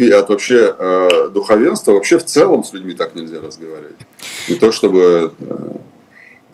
от 0.00 0.28
вообще 0.28 0.74
э, 0.78 1.28
духовенства, 1.32 1.92
вообще 1.92 2.18
в 2.18 2.24
целом 2.24 2.64
с 2.64 2.72
людьми 2.72 2.94
так 2.94 3.14
нельзя 3.14 3.40
разговаривать. 3.40 3.96
Не 4.48 4.56
то 4.56 4.72
чтобы 4.72 5.32
э, 5.38 5.72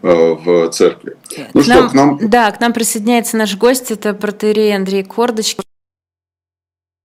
э 0.02 0.34
в 0.34 0.70
церкви. 0.70 1.16
Ну 1.54 1.60
к 1.60 1.64
что, 1.64 1.74
нам, 1.74 1.90
к 1.90 1.94
нам... 1.94 2.18
Да, 2.28 2.50
к 2.50 2.60
нам 2.60 2.72
присоединяется 2.72 3.36
наш 3.36 3.56
гость, 3.56 3.90
это 3.90 4.14
протерей 4.14 4.74
Андрей 4.74 5.04
Кордочкин. 5.04 5.64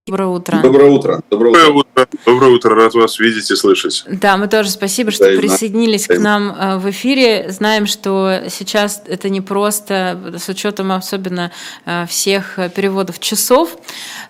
Доброе 0.05 0.27
утро. 0.27 0.59
Доброе 0.61 0.91
утро. 0.91 1.23
Доброе 1.29 1.69
утро. 1.69 2.07
Доброе 2.25 2.51
утро. 2.51 2.75
Рад 2.75 2.93
вас 2.93 3.19
видеть 3.19 3.49
и 3.49 3.55
слышать. 3.55 4.03
Да, 4.09 4.35
мы 4.35 4.49
тоже 4.49 4.69
спасибо, 4.69 5.11
что 5.11 5.31
да, 5.31 5.39
присоединились 5.39 6.07
да. 6.07 6.15
к 6.15 6.19
нам 6.19 6.51
э, 6.51 6.77
в 6.77 6.89
эфире. 6.89 7.49
Знаем, 7.49 7.85
что 7.85 8.41
сейчас 8.49 9.01
это 9.07 9.29
не 9.29 9.39
просто, 9.39 10.33
с 10.37 10.49
учетом 10.49 10.91
особенно 10.91 11.53
э, 11.85 12.05
всех 12.07 12.59
переводов 12.75 13.21
часов. 13.21 13.77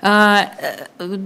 Э, 0.04 0.42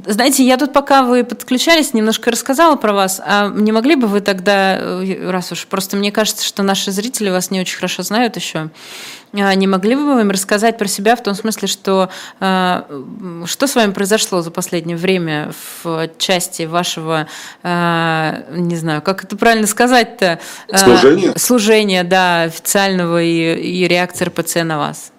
знаете, 0.05 0.45
я 0.45 0.55
тут 0.55 0.71
пока 0.71 1.03
вы 1.03 1.25
подключались, 1.25 1.93
немножко 1.93 2.31
рассказала 2.31 2.77
про 2.77 2.93
вас. 2.93 3.19
А 3.21 3.49
не 3.49 3.73
могли 3.73 3.95
бы 3.95 4.07
вы 4.07 4.21
тогда, 4.21 5.01
раз 5.23 5.51
уж 5.51 5.67
просто 5.67 5.97
мне 5.97 6.13
кажется, 6.13 6.45
что 6.45 6.63
наши 6.63 6.91
зрители 6.91 7.29
вас 7.29 7.51
не 7.51 7.59
очень 7.59 7.75
хорошо 7.75 8.01
знают 8.01 8.37
еще, 8.37 8.69
не 9.33 9.67
могли 9.67 9.95
бы 9.95 10.13
вы 10.13 10.21
им 10.21 10.31
рассказать 10.31 10.77
про 10.77 10.87
себя 10.87 11.15
в 11.15 11.23
том 11.23 11.35
смысле, 11.35 11.67
что 11.67 12.09
а, 12.39 12.87
что 13.45 13.67
с 13.67 13.75
вами 13.75 13.91
произошло 13.91 14.41
за 14.41 14.51
последнее 14.51 14.97
время 14.97 15.51
в 15.83 16.09
части 16.17 16.63
вашего, 16.63 17.27
а, 17.63 18.45
не 18.51 18.75
знаю, 18.75 19.01
как 19.01 19.23
это 19.23 19.35
правильно 19.37 19.67
сказать-то? 19.67 20.39
Служение? 20.73 21.33
Служения, 21.37 22.03
да, 22.03 22.43
официального 22.43 23.21
и, 23.21 23.81
и 23.83 23.87
реакции 23.87 24.25
РПЦ 24.25 24.63
на 24.63 24.77
вас. 24.77 25.11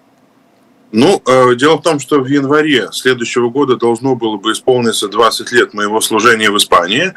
Ну, 0.91 1.21
э, 1.25 1.55
дело 1.55 1.77
в 1.77 1.83
том, 1.83 1.99
что 1.99 2.19
в 2.19 2.25
январе 2.25 2.89
следующего 2.91 3.49
года 3.49 3.75
должно 3.75 4.15
было 4.15 4.37
бы 4.37 4.53
исполниться 4.53 5.07
20 5.07 5.51
лет 5.51 5.73
моего 5.73 6.01
служения 6.01 6.49
в 6.49 6.57
Испании. 6.57 7.13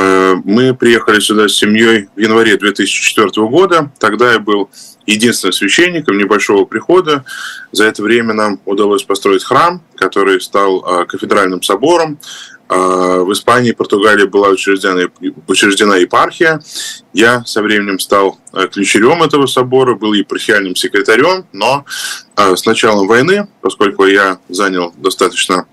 Э, 0.00 0.34
мы 0.44 0.74
приехали 0.74 1.20
сюда 1.20 1.48
с 1.48 1.52
семьей 1.52 2.08
в 2.16 2.20
январе 2.20 2.56
2004 2.56 3.46
года. 3.48 3.92
Тогда 3.98 4.32
я 4.32 4.38
был 4.38 4.70
единственным 5.06 5.52
священником 5.52 6.16
небольшого 6.16 6.64
прихода. 6.64 7.24
За 7.72 7.84
это 7.84 8.02
время 8.02 8.32
нам 8.32 8.60
удалось 8.64 9.02
построить 9.02 9.44
храм, 9.44 9.82
который 9.96 10.40
стал 10.40 11.02
э, 11.02 11.04
кафедральным 11.06 11.62
собором. 11.62 12.18
Э, 12.70 13.24
в 13.24 13.32
Испании 13.32 13.70
и 13.70 13.74
Португалии 13.74 14.24
была 14.24 14.48
учреждена, 14.48 15.08
учреждена 15.46 15.96
епархия. 15.96 16.62
Я 17.12 17.44
со 17.44 17.60
временем 17.60 17.98
стал 17.98 18.38
э, 18.54 18.68
ключерем 18.68 19.22
этого 19.22 19.44
собора, 19.44 19.96
был 19.96 20.14
епархиальным 20.14 20.76
секретарем, 20.76 21.46
но 21.52 21.84
с 22.36 22.64
началом 22.64 23.06
войны, 23.06 23.48
поскольку 23.60 24.06
я 24.06 24.38
занял 24.48 24.94
достаточно 24.96 25.66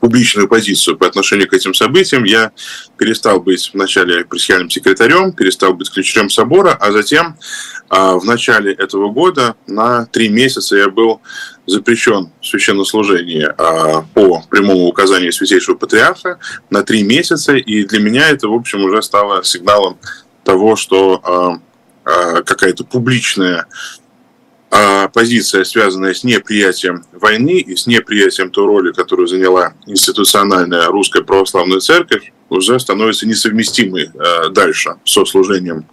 публичную 0.00 0.48
позицию 0.48 0.96
по 0.96 1.06
отношению 1.06 1.48
к 1.48 1.52
этим 1.52 1.74
событиям. 1.74 2.24
Я 2.24 2.52
перестал 2.96 3.40
быть 3.40 3.70
вначале 3.72 4.24
пресс 4.24 4.40
секретарем, 4.70 5.32
перестал 5.32 5.74
быть 5.74 5.90
ключерем 5.90 6.30
собора, 6.30 6.72
а 6.72 6.90
затем 6.90 7.36
а, 7.88 8.16
в 8.16 8.24
начале 8.24 8.72
этого 8.72 9.10
года 9.10 9.54
на 9.66 10.06
три 10.06 10.28
месяца 10.28 10.76
я 10.76 10.88
был 10.88 11.20
запрещен 11.66 12.30
в 12.40 12.46
священнослужении 12.46 13.46
а, 13.56 14.02
по 14.14 14.42
прямому 14.48 14.86
указанию 14.86 15.32
Святейшего 15.32 15.76
Патриарха 15.76 16.38
на 16.70 16.82
три 16.82 17.02
месяца, 17.02 17.54
и 17.54 17.84
для 17.84 18.00
меня 18.00 18.28
это, 18.28 18.48
в 18.48 18.54
общем, 18.54 18.82
уже 18.84 19.02
стало 19.02 19.44
сигналом 19.44 19.98
того, 20.44 20.76
что 20.76 21.20
а, 21.22 22.42
какая-то 22.42 22.84
публичная 22.84 23.66
позиция, 25.12 25.64
связанная 25.64 26.14
с 26.14 26.22
неприятием 26.22 27.04
войны 27.12 27.58
и 27.58 27.74
с 27.74 27.86
неприятием 27.86 28.50
той 28.50 28.66
роли, 28.66 28.92
которую 28.92 29.26
заняла 29.26 29.74
институциональная 29.86 30.86
русская 30.86 31.22
православная 31.22 31.80
церковь, 31.80 32.32
уже 32.50 32.78
становится 32.78 33.26
несовместимой 33.26 34.10
э, 34.12 34.48
дальше 34.50 34.96
со 35.04 35.24
служением 35.24 35.86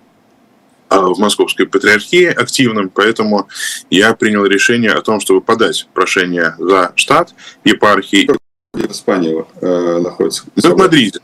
э, 0.89 0.97
в 0.97 1.17
Московской 1.19 1.67
патриархии 1.67 2.25
активным, 2.25 2.89
поэтому 2.89 3.47
я 3.89 4.13
принял 4.15 4.45
решение 4.45 4.91
о 4.91 5.01
том, 5.01 5.19
чтобы 5.19 5.41
подать 5.41 5.87
прошение 5.93 6.55
за 6.57 6.91
штат 6.95 7.33
епархии. 7.63 8.29
Где 8.73 8.87
в 8.87 8.91
Испании 8.91 9.45
э, 9.61 9.99
находится? 9.99 10.43
в 10.55 10.77
Мадриде. 10.77 11.19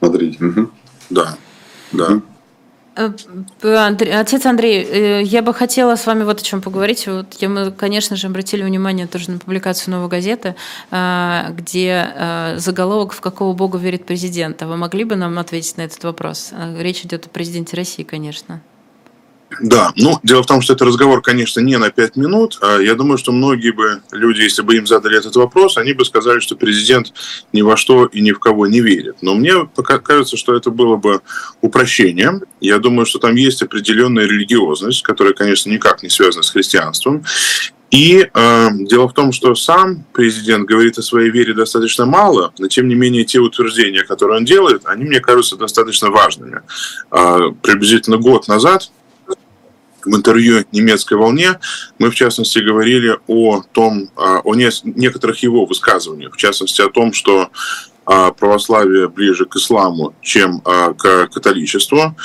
В 0.00 0.06
Мадриде. 0.06 0.44
Угу. 0.44 0.70
Да, 1.10 1.38
да. 1.92 2.06
Угу. 2.08 2.22
Отец 3.62 4.46
Андрей, 4.46 4.84
э, 4.84 5.22
я 5.22 5.42
бы 5.42 5.54
хотела 5.54 5.96
с 5.96 6.06
вами 6.06 6.24
вот 6.24 6.40
о 6.40 6.44
чем 6.44 6.60
поговорить. 6.60 7.06
Вот 7.06 7.40
мы, 7.42 7.70
конечно 7.70 8.16
же, 8.16 8.26
обратили 8.26 8.62
внимание 8.62 9.06
тоже 9.06 9.30
на 9.30 9.38
публикацию 9.38 9.94
«Новой 9.94 10.08
газеты», 10.08 10.54
а, 10.90 11.50
где 11.50 12.56
заголовок 12.56 13.12
«В 13.12 13.20
какого 13.20 13.54
бога 13.54 13.78
верит 13.78 14.04
президент?». 14.06 14.62
А 14.62 14.66
вы 14.66 14.76
могли 14.76 15.04
бы 15.04 15.16
нам 15.16 15.38
ответить 15.38 15.76
на 15.76 15.82
этот 15.82 16.02
вопрос? 16.04 16.52
Речь 16.78 17.04
идет 17.04 17.26
о 17.26 17.28
президенте 17.28 17.76
России, 17.76 18.02
конечно. 18.02 18.60
Да, 19.60 19.92
ну, 19.96 20.18
дело 20.22 20.42
в 20.42 20.46
том, 20.46 20.60
что 20.60 20.74
это 20.74 20.84
разговор, 20.84 21.22
конечно, 21.22 21.60
не 21.60 21.78
на 21.78 21.90
пять 21.90 22.16
минут. 22.16 22.58
А 22.60 22.78
я 22.78 22.94
думаю, 22.94 23.16
что 23.18 23.32
многие 23.32 23.70
бы 23.70 24.02
люди, 24.12 24.42
если 24.42 24.62
бы 24.62 24.76
им 24.76 24.86
задали 24.86 25.18
этот 25.18 25.36
вопрос, 25.36 25.78
они 25.78 25.94
бы 25.94 26.04
сказали, 26.04 26.40
что 26.40 26.54
президент 26.54 27.12
ни 27.52 27.62
во 27.62 27.76
что 27.76 28.06
и 28.06 28.20
ни 28.20 28.32
в 28.32 28.38
кого 28.38 28.66
не 28.66 28.80
верит. 28.80 29.16
Но 29.22 29.34
мне 29.34 29.54
кажется, 29.74 30.36
что 30.36 30.54
это 30.54 30.70
было 30.70 30.96
бы 30.96 31.22
упрощением. 31.62 32.42
Я 32.60 32.78
думаю, 32.78 33.06
что 33.06 33.18
там 33.18 33.36
есть 33.36 33.62
определенная 33.62 34.26
религиозность, 34.26 35.02
которая, 35.02 35.32
конечно, 35.32 35.70
никак 35.70 36.02
не 36.02 36.10
связана 36.10 36.42
с 36.42 36.50
христианством. 36.50 37.24
И 37.90 38.28
э, 38.32 38.68
дело 38.72 39.08
в 39.08 39.14
том, 39.14 39.32
что 39.32 39.54
сам 39.54 40.04
президент 40.12 40.66
говорит 40.66 40.98
о 40.98 41.02
своей 41.02 41.30
вере 41.30 41.54
достаточно 41.54 42.04
мало, 42.04 42.52
но 42.58 42.68
тем 42.68 42.86
не 42.86 42.94
менее 42.94 43.24
те 43.24 43.38
утверждения, 43.38 44.02
которые 44.02 44.38
он 44.38 44.44
делает, 44.44 44.82
они 44.84 45.04
мне 45.04 45.20
кажутся 45.20 45.56
достаточно 45.56 46.10
важными. 46.10 46.60
Э, 47.10 47.50
приблизительно 47.62 48.18
год 48.18 48.46
назад 48.46 48.90
в 50.04 50.16
интервью 50.16 50.64
немецкой 50.72 51.14
волне 51.14 51.58
мы, 51.98 52.10
в 52.10 52.14
частности, 52.14 52.58
говорили 52.58 53.18
о 53.26 53.62
том, 53.72 54.10
а, 54.16 54.40
о 54.40 54.54
некоторых 54.54 55.42
его 55.42 55.66
высказываниях, 55.66 56.34
в 56.34 56.36
частности, 56.36 56.80
о 56.82 56.88
том, 56.88 57.12
что 57.12 57.50
а, 58.04 58.32
православие 58.32 59.08
ближе 59.08 59.44
к 59.44 59.56
исламу, 59.56 60.14
чем 60.22 60.62
а, 60.64 60.94
к 60.94 61.28
католичеству. 61.28 62.16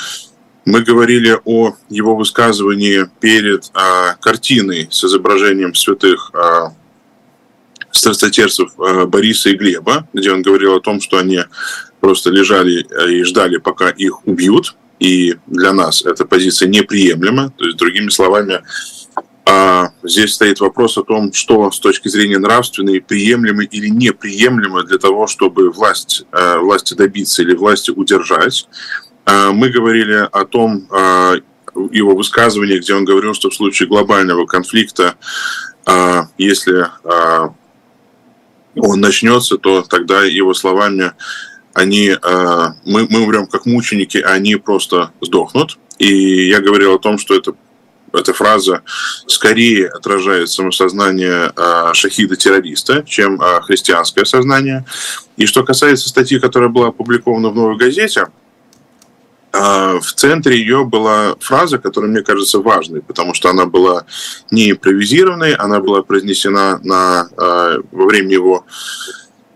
Мы 0.64 0.80
говорили 0.80 1.38
о 1.44 1.74
его 1.90 2.16
высказывании 2.16 3.06
перед 3.20 3.70
картиной 4.18 4.88
с 4.90 5.04
изображением 5.04 5.74
святых 5.74 6.32
страстотерцев 7.90 8.70
Бориса 9.08 9.50
и 9.50 9.56
Глеба, 9.56 10.08
где 10.14 10.32
он 10.32 10.40
говорил 10.40 10.74
о 10.74 10.80
том, 10.80 11.02
что 11.02 11.18
они 11.18 11.40
просто 12.00 12.30
лежали 12.30 12.80
и 13.10 13.24
ждали, 13.24 13.58
пока 13.58 13.90
их 13.90 14.26
убьют 14.26 14.74
и 14.98 15.36
для 15.46 15.72
нас 15.72 16.04
эта 16.04 16.24
позиция 16.24 16.68
неприемлема. 16.68 17.50
То 17.56 17.64
есть, 17.64 17.76
другими 17.76 18.10
словами, 18.10 18.62
а, 19.46 19.90
здесь 20.02 20.34
стоит 20.34 20.60
вопрос 20.60 20.96
о 20.96 21.02
том, 21.02 21.32
что 21.32 21.70
с 21.70 21.78
точки 21.78 22.08
зрения 22.08 22.38
нравственной 22.38 23.00
приемлемо 23.00 23.64
или 23.64 23.88
неприемлемо 23.88 24.84
для 24.84 24.98
того, 24.98 25.26
чтобы 25.26 25.70
власть, 25.70 26.24
а, 26.32 26.58
власти 26.58 26.94
добиться 26.94 27.42
или 27.42 27.54
власти 27.54 27.90
удержать. 27.90 28.68
А, 29.26 29.52
мы 29.52 29.68
говорили 29.70 30.28
о 30.30 30.44
том, 30.44 30.88
его 31.90 32.14
высказывании, 32.14 32.78
где 32.78 32.94
он 32.94 33.04
говорил, 33.04 33.34
что 33.34 33.50
в 33.50 33.54
случае 33.54 33.88
глобального 33.88 34.46
конфликта, 34.46 35.16
если 36.38 36.86
он 38.76 39.00
начнется, 39.00 39.58
то 39.58 39.82
тогда 39.82 40.22
его 40.22 40.54
словами 40.54 41.14
они, 41.74 42.10
э, 42.10 42.66
мы, 42.84 43.06
мы 43.10 43.22
умрем 43.22 43.46
как 43.46 43.66
мученики, 43.66 44.18
а 44.18 44.30
они 44.30 44.56
просто 44.56 45.10
сдохнут. 45.20 45.76
И 45.98 46.48
я 46.48 46.60
говорил 46.60 46.94
о 46.94 46.98
том, 46.98 47.18
что 47.18 47.34
это 47.34 47.52
эта 48.16 48.32
фраза 48.32 48.82
скорее 49.26 49.88
отражает 49.88 50.48
самосознание 50.48 51.52
э, 51.56 51.90
шахида-террориста, 51.94 53.02
чем 53.02 53.42
э, 53.42 53.60
христианское 53.62 54.24
сознание. 54.24 54.84
И 55.36 55.46
что 55.46 55.64
касается 55.64 56.08
статьи, 56.08 56.38
которая 56.38 56.68
была 56.68 56.88
опубликована 56.88 57.48
в 57.48 57.56
«Новой 57.56 57.76
газете», 57.76 58.26
в 59.52 60.12
центре 60.16 60.58
ее 60.58 60.84
была 60.84 61.36
фраза, 61.38 61.78
которая 61.78 62.10
мне 62.10 62.22
кажется 62.22 62.58
важной, 62.58 63.02
потому 63.02 63.34
что 63.34 63.50
она 63.50 63.66
была 63.66 64.04
не 64.50 64.72
импровизированной, 64.72 65.54
она 65.54 65.78
была 65.78 66.02
произнесена 66.02 66.80
на, 66.82 67.28
во 67.36 68.06
время 68.06 68.32
его 68.32 68.66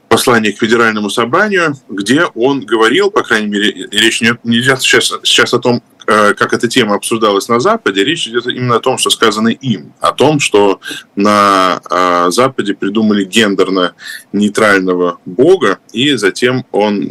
послание 0.09 0.53
к 0.53 0.59
федеральному 0.59 1.11
собранию, 1.11 1.75
где 1.89 2.25
он 2.35 2.65
говорил, 2.65 3.11
по 3.11 3.23
крайней 3.23 3.49
мере, 3.49 3.89
речь 3.91 4.21
не, 4.21 4.33
не 4.45 4.61
идет 4.61 4.81
сейчас, 4.81 5.13
сейчас 5.23 5.55
о 5.55 5.59
том, 5.59 5.83
как 6.09 6.55
эта 6.55 6.69
тема 6.69 6.95
обсуждалась 6.95 7.49
на 7.49 7.61
Западе, 7.61 8.03
речь 8.03 8.27
идет 8.27 8.47
именно 8.47 8.77
о 8.77 8.81
том, 8.81 8.97
что 8.97 9.11
сказано 9.11 9.49
им, 9.49 9.93
о 10.01 10.13
том, 10.13 10.41
что 10.41 10.81
на 11.17 11.83
э, 11.91 12.31
Западе 12.31 12.73
придумали 12.73 13.25
гендерно-нейтрального 13.25 15.19
Бога, 15.27 15.79
и 15.93 16.15
затем 16.15 16.65
он 16.73 17.11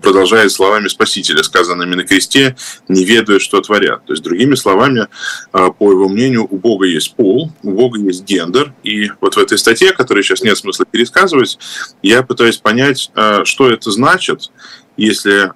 продолжает 0.00 0.50
словами 0.50 0.88
Спасителя, 0.88 1.42
сказанными 1.42 1.94
на 1.94 2.04
кресте, 2.04 2.56
не 2.88 3.04
ведая, 3.04 3.38
что 3.38 3.60
творят. 3.60 4.04
То 4.06 4.12
есть, 4.12 4.22
другими 4.22 4.56
словами, 4.56 5.06
по 5.52 5.92
его 5.92 6.08
мнению, 6.08 6.46
у 6.50 6.56
Бога 6.56 6.86
есть 6.86 7.14
пол, 7.14 7.52
у 7.62 7.70
Бога 7.70 8.00
есть 8.00 8.24
гендер, 8.24 8.72
и 8.82 9.10
вот 9.20 9.36
в 9.36 9.38
этой 9.38 9.58
статье, 9.58 9.92
которую 9.92 10.24
сейчас 10.24 10.42
нет 10.42 10.58
смысла 10.58 10.84
пересказывать, 10.84 11.58
я 12.02 12.22
пытаюсь 12.22 12.56
понять, 12.56 13.10
что 13.44 13.70
это 13.70 13.90
значит, 13.90 14.50
если 14.96 15.52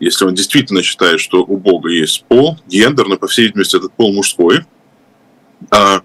если 0.00 0.24
он 0.24 0.34
действительно 0.34 0.82
считает, 0.82 1.20
что 1.20 1.42
у 1.42 1.56
Бога 1.56 1.90
есть 1.90 2.24
пол, 2.26 2.58
гендер, 2.66 3.08
но, 3.08 3.16
по 3.16 3.26
всей 3.26 3.46
видимости, 3.46 3.76
этот 3.76 3.92
пол 3.92 4.12
мужской. 4.12 4.60
А, 5.70 6.02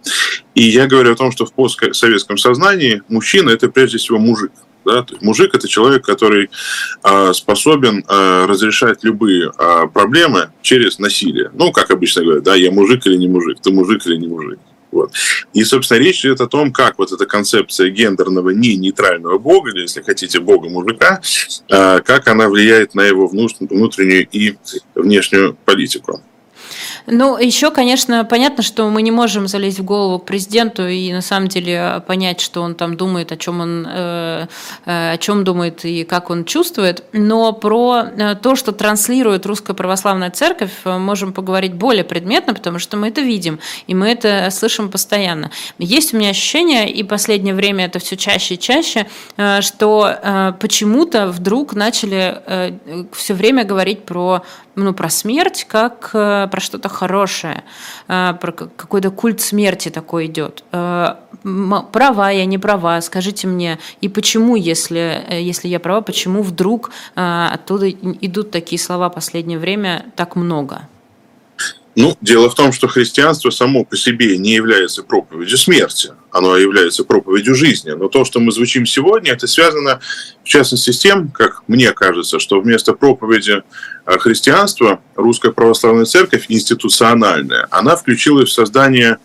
и 0.55 0.63
я 0.63 0.87
говорю 0.87 1.13
о 1.13 1.15
том, 1.15 1.31
что 1.31 1.45
в 1.45 1.53
постсоветском 1.53 2.37
сознании 2.37 3.01
мужчина– 3.09 3.49
это 3.51 3.69
прежде 3.69 3.97
всего 3.97 4.17
мужик. 4.17 4.51
Да? 4.85 5.03
То 5.03 5.13
есть 5.13 5.23
мужик– 5.23 5.53
это 5.53 5.67
человек, 5.67 6.05
который 6.05 6.49
а, 7.03 7.33
способен 7.33 8.03
а, 8.07 8.47
разрешать 8.47 9.03
любые 9.03 9.51
проблемы 9.93 10.51
через 10.61 10.99
насилие. 10.99 11.51
Ну, 11.53 11.71
как 11.71 11.91
обычно 11.91 12.23
говорят, 12.23 12.43
да, 12.43 12.55
я 12.55 12.71
мужик 12.71 13.05
или 13.05 13.17
не 13.17 13.27
мужик, 13.27 13.59
ты 13.61 13.71
мужик 13.71 14.05
или 14.05 14.15
не 14.15 14.27
мужик. 14.27 14.59
Вот. 14.91 15.13
И, 15.53 15.63
собственно, 15.63 15.99
речь 15.99 16.25
идет 16.25 16.41
о 16.41 16.47
том, 16.47 16.71
как 16.71 16.97
вот 16.97 17.11
эта 17.11 17.25
концепция 17.25 17.89
гендерного 17.89 18.49
не 18.49 18.75
нейтрального 18.75 19.37
бога, 19.37 19.71
или, 19.71 19.81
если 19.81 20.01
хотите, 20.01 20.39
бога-мужика, 20.39 21.21
а, 21.71 21.99
как 22.01 22.27
она 22.27 22.49
влияет 22.49 22.93
на 22.93 23.01
его 23.01 23.27
внутреннюю 23.27 24.27
и 24.31 24.55
внешнюю 24.95 25.57
политику. 25.65 26.21
Ну, 27.07 27.37
еще, 27.37 27.71
конечно, 27.71 28.25
понятно, 28.25 28.63
что 28.63 28.89
мы 28.89 29.01
не 29.01 29.11
можем 29.11 29.47
залезть 29.47 29.79
в 29.79 29.83
голову 29.83 30.19
к 30.19 30.25
президенту 30.25 30.87
и 30.87 31.11
на 31.11 31.21
самом 31.21 31.47
деле 31.47 32.03
понять, 32.07 32.41
что 32.41 32.61
он 32.61 32.75
там 32.75 32.97
думает, 32.97 33.31
о 33.31 33.37
чем 33.37 33.61
он, 33.61 33.87
э, 33.87 34.47
э, 34.85 35.13
о 35.13 35.17
чем 35.17 35.43
думает 35.43 35.85
и 35.85 36.03
как 36.03 36.29
он 36.29 36.45
чувствует. 36.45 37.03
Но 37.13 37.53
про 37.53 38.05
э, 38.15 38.35
то, 38.35 38.55
что 38.55 38.71
транслирует 38.71 39.45
Русская 39.45 39.73
Православная 39.73 40.29
Церковь, 40.29 40.71
можем 40.85 41.33
поговорить 41.33 41.73
более 41.73 42.03
предметно, 42.03 42.53
потому 42.53 42.79
что 42.79 42.97
мы 42.97 43.09
это 43.09 43.21
видим 43.21 43.59
и 43.87 43.95
мы 43.95 44.09
это 44.09 44.49
слышим 44.51 44.89
постоянно. 44.89 45.51
Есть 45.77 46.13
у 46.13 46.17
меня 46.17 46.29
ощущение, 46.29 46.89
и 46.89 47.03
последнее 47.03 47.53
время 47.53 47.85
это 47.85 47.99
все 47.99 48.17
чаще 48.17 48.55
и 48.55 48.59
чаще, 48.59 49.07
что 49.61 50.55
почему-то 50.59 51.27
вдруг 51.27 51.73
начали 51.73 52.41
все 53.13 53.33
время 53.33 53.63
говорить 53.63 54.03
про 54.05 54.43
ну, 54.75 54.93
про 54.93 55.09
смерть 55.09 55.65
как 55.67 56.11
э, 56.13 56.47
про 56.51 56.61
что-то 56.61 56.89
хорошее, 56.89 57.63
э, 58.07 58.33
про 58.39 58.51
какой-то 58.51 59.11
культ 59.11 59.41
смерти 59.41 59.89
такой 59.89 60.27
идет. 60.27 60.63
Э, 60.71 61.15
права 61.91 62.29
я, 62.29 62.45
не 62.45 62.57
права, 62.57 63.01
скажите 63.01 63.47
мне, 63.47 63.79
и 64.01 64.09
почему, 64.09 64.55
если, 64.55 65.25
если 65.29 65.67
я 65.67 65.79
права, 65.79 66.01
почему 66.01 66.43
вдруг 66.43 66.91
оттуда 67.15 67.89
идут 67.89 68.51
такие 68.51 68.79
слова 68.79 69.09
в 69.09 69.13
последнее 69.13 69.57
время 69.57 70.05
так 70.15 70.35
много? 70.35 70.83
Ну, 71.95 72.17
дело 72.21 72.49
в 72.49 72.55
том, 72.55 72.71
что 72.71 72.87
христианство 72.87 73.49
само 73.49 73.83
по 73.83 73.97
себе 73.97 74.37
не 74.37 74.53
является 74.53 75.03
проповедью 75.03 75.57
смерти, 75.57 76.13
оно 76.31 76.55
является 76.55 77.03
проповедью 77.03 77.53
жизни. 77.53 77.91
Но 77.91 78.07
то, 78.07 78.23
что 78.23 78.39
мы 78.39 78.53
звучим 78.53 78.85
сегодня, 78.85 79.33
это 79.33 79.45
связано, 79.45 79.99
в 80.43 80.47
частности, 80.47 80.91
с 80.91 80.99
тем, 80.99 81.29
как 81.29 81.63
мне 81.67 81.91
кажется, 81.91 82.39
что 82.39 82.61
вместо 82.61 82.93
проповеди 82.93 83.63
христианства 84.05 85.01
Русская 85.15 85.51
Православная 85.51 86.05
Церковь 86.05 86.45
институциональная, 86.47 87.67
она 87.71 87.97
включила 87.97 88.45
в 88.45 88.51
создание 88.51 89.17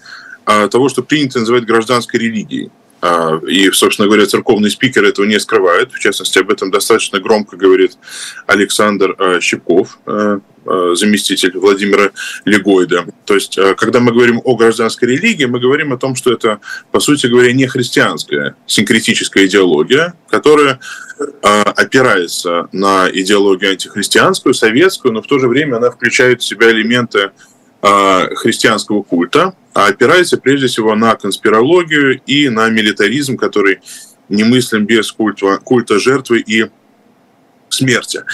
а, 0.44 0.66
того, 0.68 0.88
что 0.88 1.02
принято 1.02 1.38
называть 1.38 1.66
гражданской 1.66 2.18
религией. 2.18 2.70
А, 3.00 3.38
и, 3.46 3.70
собственно 3.72 4.08
говоря, 4.08 4.26
церковный 4.26 4.70
спикер 4.70 5.04
этого 5.04 5.26
не 5.26 5.38
скрывает. 5.38 5.92
В 5.92 5.98
частности, 5.98 6.38
об 6.38 6.50
этом 6.50 6.70
достаточно 6.70 7.20
громко 7.20 7.56
говорит 7.56 7.98
Александр 8.46 9.14
а, 9.18 9.40
Щепков, 9.40 9.98
Э, 10.68 10.94
заместитель 10.94 11.56
Владимира 11.56 12.10
Легойда. 12.44 13.06
То 13.24 13.34
есть, 13.34 13.56
когда 13.76 14.00
мы 14.00 14.12
говорим 14.12 14.40
о 14.42 14.56
гражданской 14.56 15.08
религии, 15.08 15.44
мы 15.44 15.60
говорим 15.60 15.92
о 15.92 15.96
том, 15.96 16.16
что 16.16 16.32
это, 16.32 16.60
по 16.90 16.98
сути 16.98 17.28
говоря, 17.28 17.52
не 17.52 17.68
христианская 17.68 18.56
синкретическая 18.66 19.46
идеология, 19.46 20.14
которая 20.28 20.80
опирается 21.42 22.68
на 22.72 23.08
идеологию 23.12 23.72
антихристианскую, 23.72 24.54
советскую, 24.54 25.14
но 25.14 25.22
в 25.22 25.26
то 25.26 25.38
же 25.38 25.46
время 25.46 25.76
она 25.76 25.90
включает 25.90 26.42
в 26.42 26.44
себя 26.44 26.70
элементы 26.70 27.30
христианского 28.34 29.02
культа, 29.02 29.54
а 29.74 29.86
опирается 29.86 30.38
прежде 30.38 30.66
всего 30.66 30.94
на 30.94 31.14
конспирологию 31.16 32.20
и 32.26 32.48
на 32.48 32.68
милитаризм, 32.68 33.36
который 33.36 33.80
немыслим 34.28 34.86
без 34.86 35.12
культа, 35.12 35.58
культа 35.58 35.98
жертвы 35.98 36.40
и 36.40 36.66
смерти. 37.68 38.24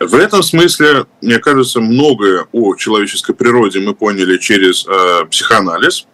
В 0.00 0.14
этом 0.14 0.42
смысле, 0.42 1.06
мне 1.20 1.38
кажется, 1.38 1.80
многое 1.80 2.46
о 2.52 2.74
человеческой 2.74 3.34
природе 3.34 3.80
мы 3.80 3.94
поняли 3.94 4.38
через 4.38 4.86
э, 4.86 5.26
психоанализ 5.30 6.06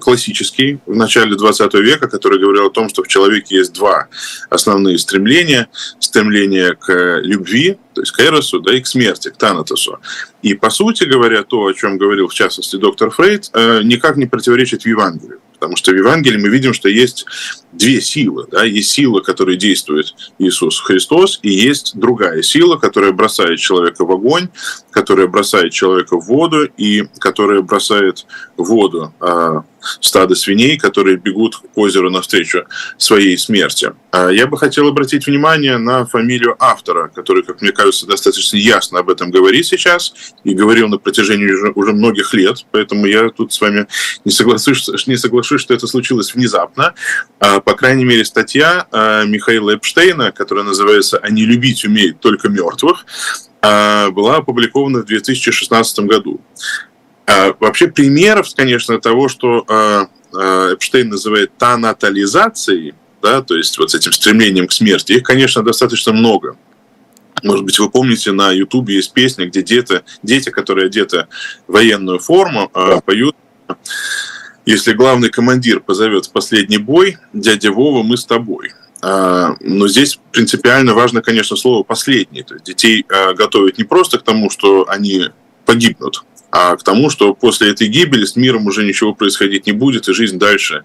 классический 0.00 0.78
в 0.86 0.94
начале 0.94 1.36
20 1.36 1.74
века, 1.74 2.08
который 2.08 2.38
говорил 2.38 2.66
о 2.66 2.70
том, 2.70 2.88
что 2.88 3.02
в 3.02 3.08
человеке 3.08 3.56
есть 3.56 3.72
два 3.72 4.08
основные 4.50 4.98
стремления. 4.98 5.68
Стремление 5.98 6.74
к 6.74 7.20
любви, 7.22 7.78
то 7.92 8.02
есть 8.02 8.12
к 8.12 8.20
эросу, 8.20 8.60
да, 8.60 8.74
и 8.74 8.80
к 8.80 8.86
смерти, 8.86 9.30
к 9.30 9.36
танатосу. 9.36 9.98
И, 10.42 10.54
по 10.54 10.70
сути 10.70 11.04
говоря, 11.04 11.42
то, 11.42 11.64
о 11.64 11.72
чем 11.72 11.98
говорил, 11.98 12.28
в 12.28 12.34
частности, 12.34 12.76
доктор 12.76 13.10
Фрейд, 13.10 13.50
э, 13.52 13.82
никак 13.82 14.16
не 14.16 14.26
противоречит 14.26 14.86
Евангелию. 14.86 15.40
Потому 15.64 15.78
что 15.78 15.92
в 15.92 15.96
Евангелии 15.96 16.36
мы 16.36 16.48
видим, 16.50 16.74
что 16.74 16.90
есть 16.90 17.24
две 17.72 17.98
силы. 18.02 18.46
Да? 18.50 18.64
Есть 18.64 18.90
сила, 18.90 19.20
которой 19.20 19.56
действует 19.56 20.14
Иисус 20.38 20.78
Христос, 20.78 21.40
и 21.42 21.48
есть 21.48 21.92
другая 21.96 22.42
сила, 22.42 22.76
которая 22.76 23.12
бросает 23.12 23.58
человека 23.60 24.04
в 24.04 24.12
огонь, 24.12 24.48
которая 24.90 25.26
бросает 25.26 25.72
человека 25.72 26.20
в 26.20 26.26
воду, 26.26 26.68
и 26.76 27.04
которая 27.18 27.62
бросает 27.62 28.26
воду 28.58 29.14
а, 29.20 29.64
стадо 30.00 30.34
свиней, 30.34 30.78
которые 30.78 31.16
бегут 31.16 31.56
к 31.56 31.78
озеру 31.78 32.10
навстречу 32.10 32.64
своей 32.98 33.36
смерти. 33.38 33.92
А 34.10 34.30
я 34.30 34.46
бы 34.46 34.56
хотел 34.58 34.88
обратить 34.88 35.26
внимание 35.26 35.76
на 35.78 36.06
фамилию 36.06 36.56
автора, 36.58 37.10
который, 37.14 37.42
как 37.42 37.62
мне 37.62 37.72
кажется, 37.72 38.06
достаточно 38.06 38.56
ясно 38.56 39.00
об 39.00 39.10
этом 39.10 39.30
говорит 39.30 39.66
сейчас 39.66 40.14
и 40.44 40.54
говорил 40.54 40.88
на 40.88 40.98
протяжении 40.98 41.50
уже, 41.50 41.72
уже 41.74 41.92
многих 41.92 42.32
лет, 42.34 42.64
поэтому 42.70 43.06
я 43.06 43.28
тут 43.30 43.52
с 43.52 43.60
вами 43.60 43.86
не 44.24 44.30
соглашусь, 44.30 44.88
не 45.06 45.16
соглашусь, 45.16 45.60
что 45.60 45.74
это 45.74 45.86
случилось 45.86 46.34
внезапно. 46.34 46.94
А, 47.40 47.60
по 47.60 47.74
крайней 47.74 48.04
мере, 48.04 48.24
статья 48.24 48.86
а, 48.92 49.24
Михаила 49.24 49.74
Эпштейна, 49.74 50.32
которая 50.32 50.64
называется 50.64 51.18
«Они 51.18 51.44
любить 51.44 51.84
умеют 51.84 52.20
только 52.20 52.48
мертвых», 52.48 53.04
была 53.62 54.36
опубликована 54.36 54.98
в 54.98 55.06
2016 55.06 56.00
году. 56.00 56.38
А, 57.26 57.54
вообще 57.58 57.88
примеров, 57.88 58.48
конечно, 58.54 59.00
того, 59.00 59.28
что 59.28 59.64
а, 59.68 60.08
а, 60.32 60.74
Эпштейн 60.74 61.08
называет 61.08 61.56
танатализацией, 61.56 62.94
да, 63.22 63.42
то 63.42 63.56
есть 63.56 63.78
вот 63.78 63.90
с 63.90 63.94
этим 63.94 64.12
стремлением 64.12 64.66
к 64.66 64.72
смерти, 64.72 65.12
их, 65.12 65.22
конечно, 65.22 65.62
достаточно 65.62 66.12
много. 66.12 66.56
Может 67.42 67.64
быть, 67.64 67.78
вы 67.78 67.90
помните, 67.90 68.32
на 68.32 68.52
Ютубе 68.52 68.96
есть 68.96 69.12
песня, 69.12 69.46
где 69.46 69.62
дети, 69.62 70.02
дети, 70.22 70.50
которые 70.50 70.86
одеты 70.86 71.26
в 71.66 71.72
военную 71.72 72.18
форму, 72.18 72.70
поют 73.04 73.36
«Если 74.66 74.92
главный 74.92 75.30
командир 75.30 75.80
позовет 75.80 76.26
в 76.26 76.32
последний 76.32 76.78
бой, 76.78 77.18
дядя 77.32 77.70
Вова, 77.70 78.02
мы 78.02 78.16
с 78.16 78.24
тобой». 78.24 78.72
Но 79.02 79.88
здесь 79.88 80.18
принципиально 80.32 80.94
важно, 80.94 81.22
конечно, 81.22 81.56
слово 81.56 81.82
«последний». 81.82 82.44
То 82.44 82.54
есть 82.54 82.66
детей 82.66 83.04
готовят 83.08 83.76
не 83.76 83.84
просто 83.84 84.18
к 84.18 84.22
тому, 84.22 84.48
что 84.48 84.88
они 84.88 85.24
погибнут, 85.66 86.24
а 86.56 86.76
к 86.76 86.84
тому, 86.84 87.10
что 87.10 87.34
после 87.34 87.70
этой 87.70 87.88
гибели 87.88 88.24
с 88.24 88.36
миром 88.36 88.68
уже 88.68 88.84
ничего 88.84 89.12
происходить 89.12 89.66
не 89.66 89.72
будет, 89.72 90.08
и 90.08 90.14
жизнь 90.14 90.38
дальше 90.38 90.84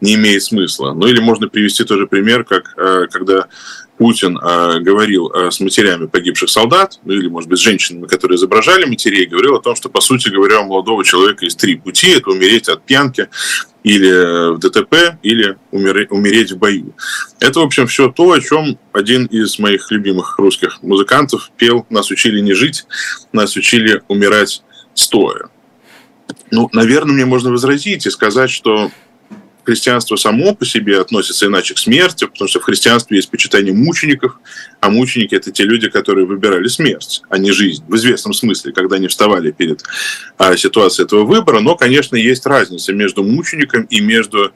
не 0.00 0.14
имеет 0.14 0.44
смысла. 0.44 0.92
Ну 0.94 1.08
или 1.08 1.18
можно 1.18 1.48
привести 1.48 1.82
тоже 1.82 2.06
пример, 2.06 2.44
как 2.44 2.74
э, 2.76 3.06
когда 3.10 3.48
Путин 3.98 4.38
э, 4.38 4.78
говорил 4.78 5.28
э, 5.32 5.50
с 5.50 5.58
матерями 5.58 6.06
погибших 6.06 6.48
солдат, 6.48 7.00
ну 7.04 7.12
или, 7.12 7.26
может 7.26 7.50
быть, 7.50 7.58
с 7.58 7.62
женщинами, 7.62 8.06
которые 8.06 8.36
изображали 8.36 8.84
матерей, 8.84 9.26
говорил 9.26 9.56
о 9.56 9.60
том, 9.60 9.74
что, 9.74 9.88
по 9.88 10.00
сути 10.00 10.28
говоря, 10.28 10.60
у 10.60 10.66
молодого 10.66 11.04
человека 11.04 11.44
есть 11.44 11.58
три 11.58 11.74
пути. 11.74 12.10
Это 12.10 12.30
умереть 12.30 12.68
от 12.68 12.84
пьянки, 12.84 13.28
или 13.82 14.54
в 14.54 14.58
ДТП, 14.58 15.18
или 15.24 15.56
умереть 15.72 16.52
в 16.52 16.58
бою. 16.58 16.94
Это, 17.40 17.58
в 17.58 17.64
общем, 17.64 17.88
все 17.88 18.12
то, 18.12 18.30
о 18.30 18.40
чем 18.40 18.78
один 18.92 19.26
из 19.26 19.58
моих 19.58 19.90
любимых 19.90 20.38
русских 20.38 20.82
музыкантов 20.82 21.50
пел 21.56 21.84
«Нас 21.90 22.12
учили 22.12 22.38
не 22.38 22.52
жить, 22.52 22.84
нас 23.32 23.56
учили 23.56 24.02
умирать 24.06 24.62
стоя. 25.00 25.48
Ну, 26.50 26.68
наверное, 26.72 27.14
мне 27.14 27.24
можно 27.24 27.50
возразить 27.50 28.06
и 28.06 28.10
сказать, 28.10 28.50
что 28.50 28.90
христианство 29.64 30.16
само 30.16 30.54
по 30.54 30.64
себе 30.64 31.00
относится 31.00 31.46
иначе 31.46 31.74
к 31.74 31.78
смерти, 31.78 32.26
потому 32.26 32.48
что 32.48 32.60
в 32.60 32.64
христианстве 32.64 33.18
есть 33.18 33.30
почитание 33.30 33.72
мучеников, 33.72 34.38
а 34.80 34.90
мученики– 34.90 35.34
это 35.36 35.50
те 35.50 35.64
люди, 35.64 35.88
которые 35.88 36.26
выбирали 36.26 36.66
смерть, 36.68 37.22
а 37.28 37.38
не 37.38 37.52
жизнь, 37.52 37.84
в 37.86 37.94
известном 37.96 38.32
смысле, 38.32 38.72
когда 38.72 38.96
они 38.96 39.08
вставали 39.08 39.50
перед 39.50 39.82
а, 40.38 40.56
ситуацией 40.56 41.06
этого 41.06 41.24
выбора. 41.24 41.60
Но, 41.60 41.76
конечно, 41.76 42.16
есть 42.16 42.46
разница 42.46 42.92
между 42.92 43.22
мучеником 43.22 43.82
и 43.84 44.00
между 44.00 44.52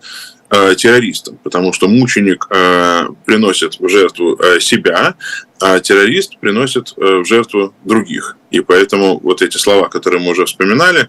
Э, 0.56 0.76
террористом, 0.76 1.37
потому 1.42 1.73
что 1.73 1.88
мученик 1.88 2.46
э, 2.49 3.08
приносит 3.25 3.80
в 3.80 3.88
жертву 3.88 4.37
э, 4.37 4.61
себя, 4.61 5.16
а 5.61 5.80
террорист 5.80 6.38
приносит 6.38 6.92
в 6.96 7.25
жертву 7.25 7.75
других. 7.84 8.37
И 8.52 8.61
поэтому 8.61 9.18
вот 9.18 9.42
эти 9.42 9.56
слова, 9.56 9.88
которые 9.88 10.23
мы 10.23 10.30
уже 10.30 10.44
вспоминали, 10.44 11.08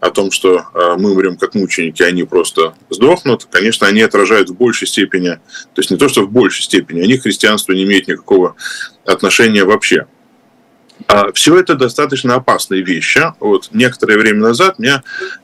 о 0.00 0.10
том, 0.10 0.30
что 0.30 0.64
мы 0.98 1.10
умрем 1.10 1.36
как 1.36 1.54
мученики, 1.54 2.02
они 2.02 2.24
просто 2.24 2.74
сдохнут, 2.88 3.46
конечно, 3.50 3.86
они 3.86 4.00
отражают 4.00 4.48
в 4.48 4.54
большей 4.54 4.86
степени, 4.86 5.30
то 5.74 5.78
есть 5.78 5.90
не 5.90 5.98
то, 5.98 6.08
что 6.08 6.22
в 6.22 6.30
большей 6.30 6.62
степени, 6.62 7.02
они 7.02 7.18
к 7.18 7.22
христианству 7.22 7.74
не 7.74 7.82
имеют 7.82 8.06
никакого 8.06 8.54
отношения 9.04 9.64
вообще. 9.64 10.06
А 11.08 11.32
все 11.32 11.56
это 11.58 11.76
достаточно 11.76 12.34
опасные 12.34 12.82
вещи. 12.82 13.32
Вот 13.38 13.68
некоторое 13.72 14.18
время 14.18 14.40
назад 14.40 14.78
мне 14.78 15.02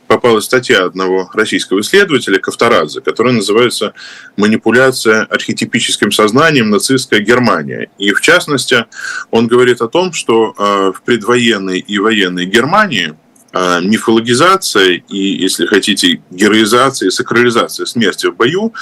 попалась 0.09 0.45
статья 0.45 0.85
одного 0.85 1.31
российского 1.35 1.81
исследователя 1.81 2.39
Ковторадзе, 2.39 3.01
которая 3.01 3.33
называется 3.33 3.95
«Манипуляция 4.37 5.23
архетипическим 5.23 6.11
сознанием. 6.11 6.71
Нацистская 6.71 7.21
Германия». 7.21 7.91
И 7.99 8.13
в 8.13 8.21
частности, 8.21 8.87
он 9.31 9.47
говорит 9.47 9.81
о 9.81 9.89
том, 9.89 10.13
что 10.13 10.55
а, 10.59 10.93
в 10.93 11.03
предвоенной 11.03 11.79
и 11.79 11.99
военной 11.99 12.47
Германии 12.47 13.15
а, 13.53 13.81
мифологизация 13.81 15.03
и, 15.09 15.17
если 15.17 15.67
хотите, 15.67 16.23
героизация 16.31 17.09
и 17.09 17.11
сакрализация 17.11 17.87
смерти 17.87 18.27
в 18.27 18.37
бою 18.37 18.73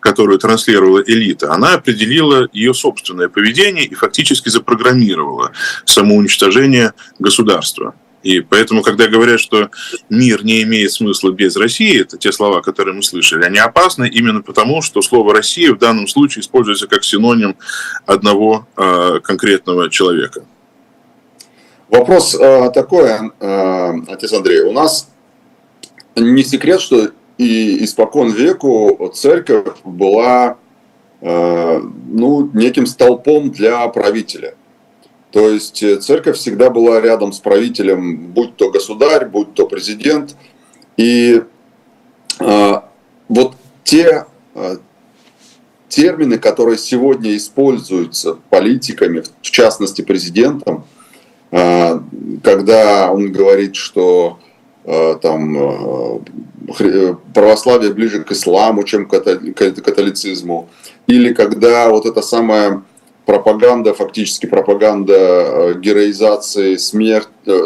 которую 0.00 0.38
транслировала 0.38 1.02
элита, 1.06 1.52
она 1.52 1.74
определила 1.74 2.48
ее 2.52 2.74
собственное 2.74 3.28
поведение 3.28 3.84
и 3.84 3.94
фактически 3.94 4.48
запрограммировала 4.48 5.52
самоуничтожение 5.84 6.94
государства. 7.18 7.94
И 8.22 8.40
поэтому, 8.40 8.82
когда 8.82 9.06
говорят, 9.06 9.40
что 9.40 9.70
мир 10.10 10.44
не 10.44 10.62
имеет 10.62 10.92
смысла 10.92 11.30
без 11.30 11.56
России, 11.56 12.00
это 12.02 12.18
те 12.18 12.32
слова, 12.32 12.60
которые 12.60 12.94
мы 12.94 13.02
слышали, 13.02 13.44
они 13.44 13.58
опасны 13.58 14.08
именно 14.08 14.42
потому, 14.42 14.82
что 14.82 15.00
слово 15.00 15.34
«Россия» 15.34 15.72
в 15.72 15.78
данном 15.78 16.06
случае 16.06 16.42
используется 16.42 16.86
как 16.86 17.02
синоним 17.02 17.56
одного 18.04 18.66
э, 18.76 19.20
конкретного 19.22 19.88
человека. 19.88 20.44
Вопрос 21.88 22.36
э, 22.38 22.70
такой, 22.74 23.08
э, 23.40 23.92
отец 24.08 24.32
Андрей. 24.32 24.60
У 24.62 24.72
нас 24.72 25.08
не 26.14 26.44
секрет, 26.44 26.80
что 26.80 27.10
и 27.40 27.82
испокон 27.84 28.30
веку 28.30 29.10
церковь 29.14 29.78
была 29.82 30.58
э, 31.22 31.80
ну, 32.08 32.50
неким 32.52 32.84
столпом 32.84 33.50
для 33.50 33.88
правителя. 33.88 34.56
То 35.30 35.48
есть 35.48 35.82
э, 35.82 35.96
церковь 35.96 36.36
всегда 36.36 36.68
была 36.68 37.00
рядом 37.00 37.32
с 37.32 37.38
правителем, 37.38 38.26
будь 38.26 38.56
то 38.56 38.70
государь, 38.70 39.26
будь 39.26 39.54
то 39.54 39.66
президент. 39.66 40.36
И 40.98 41.42
э, 42.40 42.74
вот 43.30 43.54
те 43.84 44.26
э, 44.54 44.76
термины, 45.88 46.36
которые 46.36 46.76
сегодня 46.76 47.34
используются 47.34 48.34
политиками, 48.50 49.22
в 49.40 49.50
частности 49.50 50.02
президентом, 50.02 50.84
э, 51.52 52.00
когда 52.44 53.10
он 53.10 53.32
говорит, 53.32 53.76
что 53.76 54.38
там 55.20 55.56
э, 55.56 56.20
Э, 56.78 57.14
православие 57.34 57.92
ближе 57.92 58.22
к 58.22 58.32
исламу, 58.32 58.84
чем 58.84 59.06
к 59.06 59.18
католицизму, 59.18 60.68
или 61.06 61.32
когда 61.32 61.88
вот 61.88 62.06
эта 62.06 62.22
самая 62.22 62.82
пропаганда, 63.26 63.92
фактически 63.92 64.46
пропаганда 64.46 65.14
э, 65.14 65.74
героизации, 65.80 66.76
смерть, 66.76 67.28
э, 67.46 67.60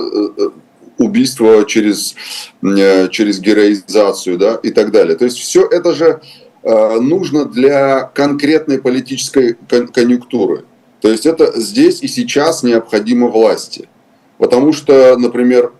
убийство 0.97 1.65
через, 1.65 2.15
через 3.11 3.41
героизацию 3.41 4.39
да, 4.39 4.61
и 4.63 4.71
так 4.71 4.93
далее. 4.93 5.17
То 5.17 5.25
есть 5.25 5.39
все 5.39 5.67
это 5.67 5.93
же 5.93 6.21
нужно 6.63 7.47
для 7.47 8.05
конкретной 8.15 8.79
политической 8.79 9.57
конъюнктуры. 9.93 10.65
То 11.01 11.11
есть 11.11 11.27
это 11.27 11.61
здесь 11.61 12.01
и 12.01 12.07
сейчас 12.07 12.63
необходимо 12.63 13.27
власти. 13.27 13.89
Потому 14.39 14.73
что, 14.73 15.17
например, 15.19 15.73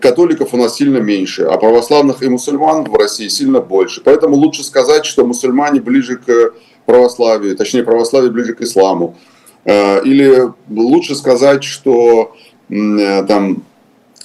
католиков 0.00 0.54
у 0.54 0.56
нас 0.56 0.76
сильно 0.76 0.98
меньше, 0.98 1.42
а 1.42 1.58
православных 1.58 2.22
и 2.22 2.28
мусульман 2.28 2.84
в 2.84 2.94
России 2.94 3.28
сильно 3.28 3.60
больше. 3.60 4.00
Поэтому 4.02 4.36
лучше 4.36 4.64
сказать, 4.64 5.04
что 5.04 5.26
мусульмане 5.26 5.80
ближе 5.80 6.16
к 6.16 6.54
православию, 6.86 7.54
точнее 7.56 7.82
православие 7.82 8.30
ближе 8.30 8.54
к 8.54 8.62
исламу. 8.62 9.16
Э, 9.64 10.02
или 10.02 10.50
лучше 10.70 11.14
сказать, 11.14 11.62
что 11.62 12.34
э, 12.70 13.24
там, 13.26 13.62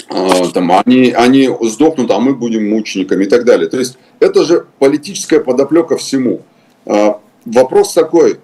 э, 0.09 0.29
там 0.53 0.71
они, 0.85 1.11
они 1.11 1.49
сдохнут, 1.63 2.09
а 2.11 2.19
мы 2.19 2.33
будем 2.33 2.69
мучениками 2.69 3.25
и 3.25 3.27
так 3.27 3.43
далее. 3.43 3.69
То 3.69 3.77
есть 3.77 3.97
это 4.21 4.45
же 4.45 4.65
политическая 4.79 5.41
подоплека 5.41 5.97
всему. 5.97 6.41
Вопрос 7.45 7.93
такой, 7.93 8.39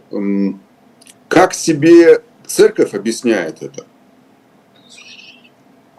как 1.30 1.54
себе 1.54 2.22
церковь 2.46 2.94
объясняет 2.94 3.62
это? 3.62 3.86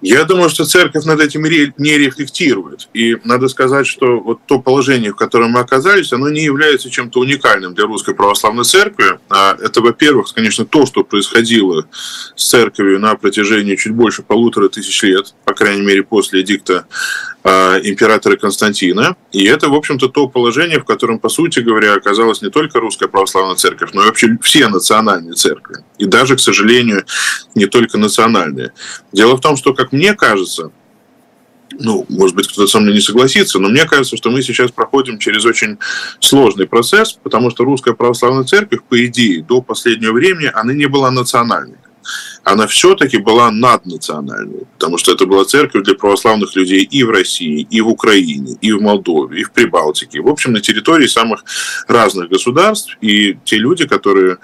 Я 0.03 0.25
думаю, 0.25 0.49
что 0.49 0.65
церковь 0.65 1.05
над 1.05 1.21
этим 1.21 1.43
не 1.43 1.99
рефлектирует. 1.99 2.89
И 2.95 3.17
надо 3.25 3.49
сказать, 3.49 3.87
что 3.87 4.19
вот 4.21 4.41
то 4.47 4.59
положение, 4.59 5.13
в 5.13 5.17
котором 5.17 5.53
мы 5.53 5.61
оказались, 5.61 6.13
оно 6.13 6.31
не 6.31 6.43
является 6.43 6.91
чем-то 6.91 7.21
уникальным 7.21 7.75
для 7.75 7.85
Русской 7.85 8.15
Православной 8.15 8.65
Церкви. 8.65 9.19
А 9.29 9.57
это, 9.61 9.81
во-первых, 9.81 10.33
конечно, 10.35 10.65
то, 10.65 10.87
что 10.87 11.05
происходило 11.05 11.87
с 12.35 12.49
церковью 12.49 12.99
на 12.99 13.15
протяжении 13.15 13.77
чуть 13.77 13.93
больше 13.93 14.23
полутора 14.23 14.69
тысяч 14.69 15.03
лет, 15.03 15.35
по 15.45 15.53
крайней 15.55 15.83
мере, 15.83 16.03
после 16.03 16.41
эдикта 16.41 16.87
императора 17.45 18.37
Константина. 18.37 19.17
И 19.33 19.45
это, 19.45 19.69
в 19.69 19.75
общем-то, 19.75 20.09
то 20.09 20.29
положение, 20.29 20.81
в 20.81 20.85
котором, 20.85 21.19
по 21.19 21.29
сути 21.29 21.61
говоря, 21.61 21.95
оказалась 21.95 22.43
не 22.43 22.51
только 22.51 22.81
Русская 22.81 23.09
Православная 23.09 23.57
Церковь, 23.57 23.91
но 23.93 24.03
и 24.03 24.07
вообще 24.07 24.39
все 24.43 24.69
национальные 24.69 25.35
церкви. 25.35 25.79
И 25.99 26.05
даже, 26.05 26.37
к 26.37 26.41
сожалению, 26.41 27.05
не 27.55 27.67
только 27.67 27.99
национальные. 27.99 28.73
Дело 29.13 29.37
в 29.37 29.41
том, 29.41 29.57
что, 29.57 29.75
как 29.75 29.93
мне 29.93 30.15
кажется, 30.15 30.71
ну, 31.79 32.05
может 32.09 32.37
быть, 32.37 32.49
кто-то 32.49 32.67
со 32.67 32.81
мной 32.81 32.95
не 32.95 33.01
согласится, 33.01 33.59
но 33.59 33.69
мне 33.69 33.87
кажется, 33.87 34.17
что 34.17 34.31
мы 34.31 34.43
сейчас 34.43 34.71
проходим 34.71 35.19
через 35.19 35.45
очень 35.45 35.79
сложный 36.19 36.67
процесс, 36.67 37.13
потому 37.13 37.51
что 37.51 37.65
Русская 37.65 37.95
Православная 37.95 38.45
Церковь, 38.45 38.81
по 38.89 39.05
идее, 39.07 39.43
до 39.43 39.63
последнего 39.63 40.13
времени, 40.13 40.51
она 40.53 40.73
не 40.73 40.87
была 40.87 41.11
национальной 41.11 41.79
она 42.45 42.67
все-таки 42.67 43.19
была 43.19 43.51
наднациональной, 43.51 44.67
потому 44.75 44.99
что 44.99 45.13
это 45.13 45.27
была 45.27 45.45
церковь 45.45 45.85
для 45.85 45.95
православных 45.95 46.57
людей 46.57 46.83
и 46.83 47.03
в 47.03 47.11
России, 47.11 47.67
и 47.71 47.81
в 47.81 47.89
Украине, 47.89 48.57
и 48.61 48.73
в 48.73 48.81
Молдове, 48.81 49.41
и 49.41 49.45
в 49.45 49.53
Прибалтике. 49.53 50.21
В 50.21 50.29
общем, 50.29 50.53
на 50.53 50.61
территории 50.61 51.07
самых 51.07 51.45
разных 51.87 52.29
государств. 52.29 52.97
И 53.01 53.39
те 53.45 53.57
люди, 53.57 53.87
которые 53.87 54.39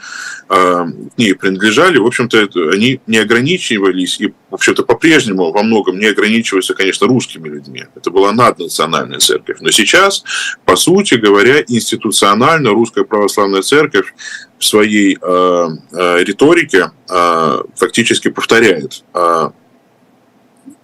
э, 0.49 0.87
к 1.15 1.19
ней 1.19 1.35
принадлежали, 1.35 1.99
в 1.99 2.07
общем-то, 2.07 2.49
они 2.73 3.01
не 3.07 3.19
ограничивались 3.19 4.21
и, 4.21 4.29
в 4.51 4.55
общем-то, 4.55 4.83
по-прежнему 4.83 5.51
во 5.51 5.63
многом 5.63 5.99
не 5.99 6.07
ограничиваются, 6.07 6.75
конечно, 6.75 7.07
русскими 7.07 7.49
людьми. 7.49 7.85
Это 7.95 8.11
была 8.11 8.33
наднациональная 8.33 9.19
церковь. 9.19 9.59
Но 9.61 9.71
сейчас, 9.71 10.23
по 10.65 10.77
сути 10.77 11.15
говоря, 11.15 11.63
институционально 11.67 12.71
русская 12.71 13.05
православная 13.05 13.63
церковь 13.63 14.15
своей 14.59 15.19
э, 15.21 15.69
э, 15.93 16.25
риторике 16.25 16.91
э, 17.09 17.59
фактически 17.77 18.29
повторяет 18.29 19.05
э, 19.15 19.51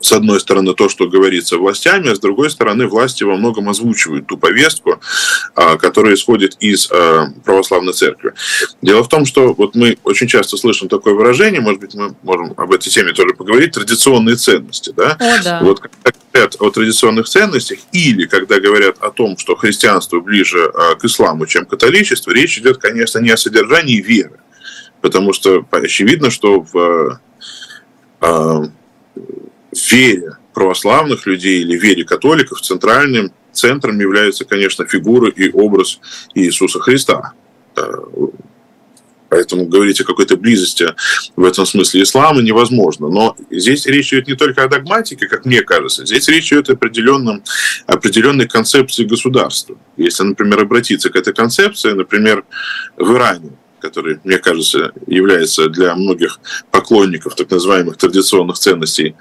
с 0.03 0.13
одной 0.13 0.41
стороны, 0.41 0.75
то, 0.75 0.89
что 0.89 1.09
говорится 1.09 1.57
властями, 1.59 2.11
а 2.11 2.17
с 2.17 2.19
другой 2.19 2.51
стороны, 2.51 2.87
власти 2.87 3.23
во 3.23 3.37
многом 3.37 3.69
озвучивают 3.69 4.27
ту 4.27 4.37
повестку, 4.37 5.01
а, 5.55 5.77
которая 5.77 6.15
исходит 6.15 6.57
из 6.61 6.91
а, 6.91 7.29
православной 7.45 7.93
церкви. 7.93 8.35
Дело 8.83 9.05
в 9.05 9.09
том, 9.09 9.25
что 9.25 9.55
вот 9.55 9.75
мы 9.75 9.97
очень 10.03 10.27
часто 10.27 10.57
слышим 10.57 10.89
такое 10.89 11.15
выражение, 11.15 11.61
может 11.61 11.81
быть, 11.81 11.95
мы 11.95 12.15
можем 12.23 12.53
об 12.57 12.73
этой 12.73 12.91
теме 12.91 13.13
тоже 13.13 13.35
поговорить, 13.35 13.73
традиционные 13.73 14.37
ценности. 14.37 14.93
Да? 14.97 15.17
О, 15.21 15.43
да. 15.43 15.61
Вот 15.63 15.81
когда 15.81 16.11
говорят 16.33 16.57
о 16.59 16.71
традиционных 16.71 17.29
ценностях 17.29 17.79
или 17.93 18.27
когда 18.27 18.59
говорят 18.59 18.97
о 19.01 19.11
том, 19.11 19.39
что 19.39 19.55
христианство 19.55 20.21
ближе 20.21 20.71
а, 20.75 20.97
к 20.97 21.05
исламу, 21.05 21.47
чем 21.47 21.65
католичеству, 21.65 22.33
речь 22.33 22.59
идет, 22.59 22.79
конечно, 22.79 23.21
не 23.21 23.31
о 23.31 23.37
содержании 23.37 24.01
веры, 24.01 24.41
потому 25.01 25.33
что 25.33 25.65
очевидно, 25.71 26.31
что 26.31 26.61
в 26.61 27.21
вере 29.73 30.37
православных 30.55 31.27
людей 31.27 31.63
или 31.63 31.79
вере 31.79 32.05
католиков 32.05 32.61
центральным 32.61 33.33
центром 33.53 33.99
является, 33.99 34.45
конечно, 34.45 34.87
фигура 34.87 35.31
и 35.31 35.51
образ 35.51 36.01
Иисуса 36.35 36.81
Христа. 36.81 37.33
Э, 37.77 37.83
Поэтому 39.33 39.65
говорить 39.65 39.99
о 39.99 40.05
какой-то 40.05 40.37
близости 40.37 40.95
в 41.37 41.45
этом 41.45 41.65
смысле 41.65 42.03
ислама 42.03 42.43
невозможно. 42.43 43.09
Но 43.09 43.35
здесь 43.51 43.87
речь 43.87 44.13
идет 44.13 44.29
не 44.29 44.35
только 44.35 44.63
о 44.63 44.69
догматике, 44.69 45.27
как 45.27 45.47
мне 45.47 45.63
кажется. 45.63 46.05
Здесь 46.05 46.29
речь 46.29 46.53
идет 46.53 46.69
о 46.69 46.75
определенном, 46.75 47.43
определенной 47.87 48.47
концепции 48.47 49.05
государства. 49.05 49.79
Если, 49.97 50.23
например, 50.23 50.61
обратиться 50.61 51.09
к 51.09 51.17
этой 51.17 51.33
концепции, 51.33 51.93
например, 51.93 52.45
в 52.99 53.11
Иране, 53.15 53.53
который, 53.81 54.21
мне 54.23 54.37
кажется, 54.37 54.93
является 55.07 55.71
для 55.71 55.95
многих 55.95 56.39
поклонников 56.71 57.35
так 57.35 57.51
называемых 57.51 57.97
традиционных 57.97 58.59
ценностей 58.59 59.17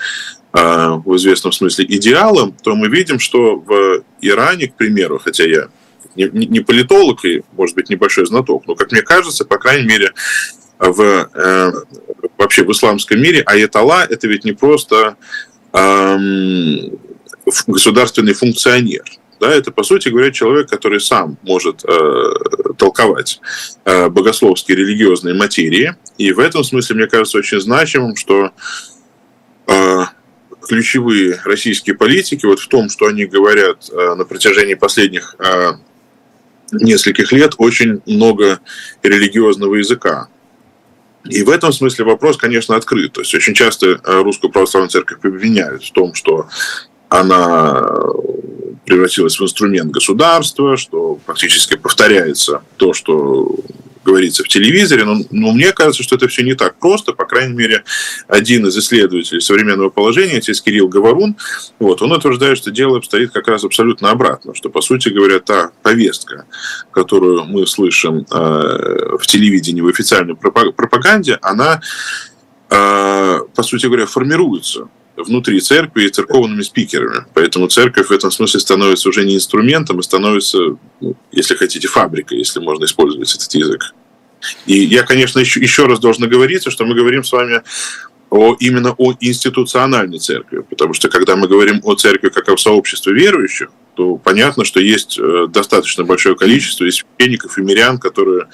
в 0.53 1.15
известном 1.15 1.53
смысле 1.53 1.85
идеалом, 1.87 2.53
то 2.61 2.75
мы 2.75 2.89
видим, 2.89 3.19
что 3.19 3.55
в 3.55 4.03
Иране, 4.19 4.67
к 4.67 4.75
примеру, 4.75 5.17
хотя 5.17 5.45
я 5.45 5.69
не, 6.15 6.25
не 6.25 6.59
политолог 6.59 7.23
и, 7.25 7.43
может 7.53 7.75
быть, 7.75 7.89
небольшой 7.89 8.25
знаток, 8.25 8.63
но, 8.67 8.75
как 8.75 8.91
мне 8.91 9.01
кажется, 9.01 9.45
по 9.45 9.57
крайней 9.57 9.87
мере, 9.87 10.11
в, 10.79 11.01
э, 11.01 11.71
вообще 12.37 12.63
в 12.63 12.71
исламском 12.71 13.21
мире 13.21 13.41
аятолла– 13.41 14.05
это 14.09 14.27
ведь 14.27 14.43
не 14.43 14.51
просто 14.51 15.15
э, 15.73 16.17
государственный 17.67 18.33
функционер. 18.33 19.03
Да, 19.39 19.51
это, 19.51 19.71
по 19.71 19.81
сути 19.81 20.09
говоря, 20.09 20.31
человек, 20.31 20.69
который 20.69 21.01
сам 21.01 21.37
может 21.41 21.83
э, 21.83 22.73
толковать 22.77 23.39
э, 23.85 24.07
богословские 24.07 24.77
религиозные 24.77 25.33
материи. 25.33 25.95
И 26.19 26.31
в 26.31 26.39
этом 26.39 26.63
смысле, 26.63 26.97
мне 26.97 27.07
кажется, 27.07 27.39
очень 27.39 27.59
значимым, 27.59 28.15
что 28.15 28.51
э, 29.65 29.99
ключевые 30.71 31.37
российские 31.43 31.97
политики 31.97 32.45
вот 32.45 32.61
в 32.61 32.67
том, 32.69 32.89
что 32.89 33.07
они 33.07 33.25
говорят 33.25 33.89
э, 33.91 34.15
на 34.15 34.23
протяжении 34.23 34.75
последних 34.75 35.35
э, 35.37 35.73
нескольких 36.71 37.33
лет, 37.33 37.55
очень 37.57 38.01
много 38.05 38.61
религиозного 39.03 39.75
языка. 39.75 40.29
И 41.25 41.43
в 41.43 41.49
этом 41.49 41.73
смысле 41.73 42.05
вопрос, 42.05 42.37
конечно, 42.37 42.77
открыт. 42.77 43.11
То 43.11 43.19
есть 43.19 43.35
очень 43.35 43.53
часто 43.53 43.87
э, 44.01 44.21
русскую 44.21 44.49
православную 44.49 44.89
церковь 44.89 45.17
обвиняют 45.25 45.83
в 45.83 45.91
том, 45.91 46.13
что 46.13 46.47
она 47.09 47.85
превратилась 48.85 49.39
в 49.39 49.43
инструмент 49.43 49.91
государства, 49.91 50.77
что 50.77 51.19
фактически 51.25 51.75
повторяется 51.77 52.61
то, 52.77 52.93
что 52.93 53.55
говорится 54.03 54.43
в 54.43 54.47
телевизоре, 54.47 55.03
но, 55.03 55.17
но 55.29 55.51
мне 55.51 55.71
кажется, 55.71 56.03
что 56.03 56.15
это 56.15 56.27
все 56.27 56.43
не 56.43 56.55
так 56.55 56.79
просто. 56.79 57.13
По 57.13 57.25
крайней 57.25 57.53
мере, 57.53 57.83
один 58.27 58.65
из 58.65 58.77
исследователей 58.77 59.41
современного 59.41 59.89
положения, 59.89 60.37
отец 60.37 60.61
Кирилл 60.61 60.87
Говорун, 60.87 61.37
вот, 61.79 62.01
он 62.01 62.11
утверждает, 62.11 62.57
что 62.57 62.71
дело 62.71 62.97
обстоит 62.97 63.31
как 63.31 63.47
раз 63.47 63.63
абсолютно 63.63 64.09
обратно, 64.09 64.55
что, 64.55 64.69
по 64.69 64.81
сути 64.81 65.09
говоря, 65.09 65.39
та 65.39 65.71
повестка, 65.83 66.45
которую 66.91 67.45
мы 67.45 67.67
слышим 67.67 68.25
э, 68.31 69.17
в 69.19 69.25
телевидении, 69.27 69.81
в 69.81 69.87
официальной 69.87 70.35
пропаганде, 70.35 71.37
она, 71.41 71.81
э, 72.69 73.39
по 73.55 73.63
сути 73.63 73.85
говоря, 73.85 74.05
формируется 74.07 74.89
внутри 75.15 75.59
церкви 75.59 76.05
и 76.05 76.09
церковными 76.09 76.61
спикерами. 76.61 77.25
Поэтому 77.33 77.67
церковь 77.67 78.07
в 78.07 78.11
этом 78.11 78.31
смысле 78.31 78.59
становится 78.59 79.09
уже 79.09 79.25
не 79.25 79.35
инструментом, 79.35 79.99
а 79.99 80.03
становится, 80.03 80.77
ну, 80.99 81.15
если 81.31 81.55
хотите, 81.55 81.87
фабрикой, 81.87 82.39
если 82.39 82.59
можно 82.59 82.85
использовать 82.85 83.33
этот 83.33 83.53
язык. 83.53 83.93
И 84.65 84.73
я, 84.73 85.03
конечно, 85.03 85.39
еще, 85.39 85.59
еще 85.59 85.85
раз 85.85 85.99
должен 85.99 86.27
говориться, 86.27 86.71
что 86.71 86.85
мы 86.85 86.95
говорим 86.95 87.23
с 87.23 87.31
вами 87.31 87.61
о, 88.29 88.55
именно 88.59 88.95
о 88.97 89.13
институциональной 89.19 90.19
церкви, 90.19 90.63
потому 90.67 90.93
что 90.93 91.09
когда 91.09 91.35
мы 91.35 91.47
говорим 91.47 91.81
о 91.83 91.95
церкви 91.95 92.29
как 92.29 92.49
о 92.49 92.57
сообществе 92.57 93.13
верующих, 93.13 93.69
то 93.95 94.15
понятно, 94.15 94.63
что 94.63 94.79
есть 94.79 95.19
э, 95.19 95.47
достаточно 95.49 96.05
большое 96.05 96.35
количество 96.35 96.85
и 96.85 96.91
священников, 96.91 97.57
и 97.57 97.61
мирян, 97.61 97.99
которые 97.99 98.47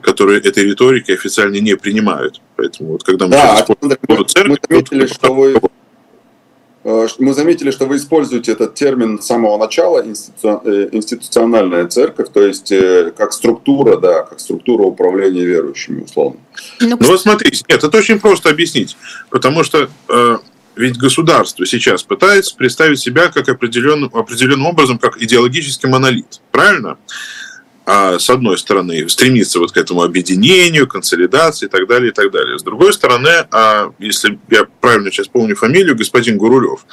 которые 0.00 0.40
этой 0.40 0.64
риторики 0.64 1.10
официально 1.10 1.56
не 1.56 1.76
принимают. 1.76 2.40
Поэтому 2.56 2.92
вот 2.92 3.02
когда 3.02 3.26
мы 3.26 3.32
да, 3.32 3.66
мы, 3.80 4.24
церковь, 4.24 4.58
мы 4.68 4.76
заметили, 4.76 5.06
то, 5.06 5.14
что 5.14 5.34
вы 5.34 5.60
мы 7.18 7.34
заметили, 7.34 7.70
что 7.70 7.86
вы 7.86 7.96
используете 7.96 8.52
этот 8.52 8.74
термин 8.74 9.20
с 9.20 9.26
самого 9.26 9.58
начала, 9.58 10.00
э, 10.00 10.88
институциональная 10.92 11.86
церковь, 11.86 12.28
то 12.32 12.40
есть 12.40 12.72
э, 12.72 13.12
как 13.16 13.32
структура, 13.32 13.96
да, 13.98 14.22
как 14.22 14.40
структура 14.40 14.84
управления 14.84 15.44
верующими, 15.44 16.02
условно. 16.02 16.40
Ну, 16.80 16.96
ну 16.98 17.06
вот 17.06 17.20
смотрите, 17.20 17.64
нет, 17.68 17.84
это 17.84 17.98
очень 17.98 18.20
просто 18.20 18.50
объяснить, 18.50 18.96
потому 19.30 19.64
что 19.64 19.88
э, 20.08 20.38
ведь 20.76 20.96
государство 20.96 21.66
сейчас 21.66 22.02
пытается 22.04 22.56
представить 22.56 23.00
себя 23.00 23.28
как 23.28 23.48
определенным, 23.48 24.10
определенным 24.14 24.66
образом, 24.66 24.98
как 24.98 25.20
идеологический 25.20 25.88
монолит, 25.88 26.40
правильно? 26.52 26.90
а, 26.90 26.96
с 27.88 28.28
одной 28.28 28.58
стороны, 28.58 29.08
стремиться 29.08 29.58
вот 29.58 29.72
к 29.72 29.76
этому 29.78 30.02
объединению, 30.02 30.86
консолидации 30.86 31.66
и 31.66 31.68
так 31.70 31.86
далее, 31.88 32.10
и 32.10 32.14
так 32.14 32.30
далее. 32.30 32.58
С 32.58 32.62
другой 32.62 32.92
стороны, 32.92 33.46
а, 33.50 33.92
если 33.98 34.38
я 34.50 34.66
правильно 34.80 35.10
сейчас 35.10 35.28
помню 35.28 35.56
фамилию, 35.56 35.96
господин 35.96 36.36
Гурулев 36.36 36.84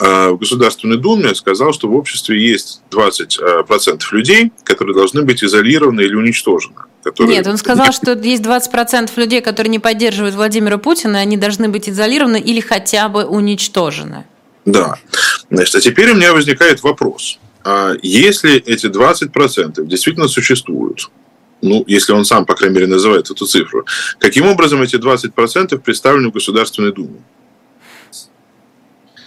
а, 0.00 0.30
в 0.30 0.38
Государственной 0.38 0.96
Думе 0.96 1.36
сказал, 1.36 1.72
что 1.72 1.86
в 1.86 1.94
обществе 1.94 2.40
есть 2.40 2.82
20% 2.90 4.00
людей, 4.10 4.52
которые 4.64 4.94
должны 4.94 5.22
быть 5.22 5.44
изолированы 5.44 6.00
или 6.00 6.16
уничтожены. 6.16 6.74
Которые... 7.04 7.36
Нет, 7.36 7.46
он 7.46 7.56
сказал, 7.56 7.92
что 7.92 8.12
есть 8.14 8.42
20% 8.42 9.10
людей, 9.16 9.42
которые 9.42 9.70
не 9.70 9.78
поддерживают 9.78 10.34
Владимира 10.34 10.78
Путина, 10.78 11.18
и 11.18 11.20
они 11.20 11.36
должны 11.36 11.68
быть 11.68 11.88
изолированы 11.88 12.40
или 12.40 12.58
хотя 12.58 13.08
бы 13.08 13.24
уничтожены. 13.24 14.24
Да. 14.64 14.96
Значит, 15.48 15.76
а 15.76 15.80
теперь 15.80 16.10
у 16.10 16.16
меня 16.16 16.32
возникает 16.32 16.82
вопрос– 16.82 17.38
а 17.49 17.49
если 18.02 18.56
эти 18.56 18.86
20% 18.86 19.84
действительно 19.86 20.28
существуют, 20.28 21.10
ну, 21.62 21.84
если 21.86 22.12
он 22.12 22.24
сам, 22.24 22.46
по 22.46 22.54
крайней 22.54 22.76
мере, 22.76 22.86
называет 22.86 23.30
эту 23.30 23.46
цифру, 23.46 23.84
каким 24.18 24.46
образом 24.46 24.82
эти 24.82 24.96
20% 24.96 25.78
представлены 25.78 26.28
в 26.28 26.32
Государственной 26.32 26.92
Думе? 26.92 27.22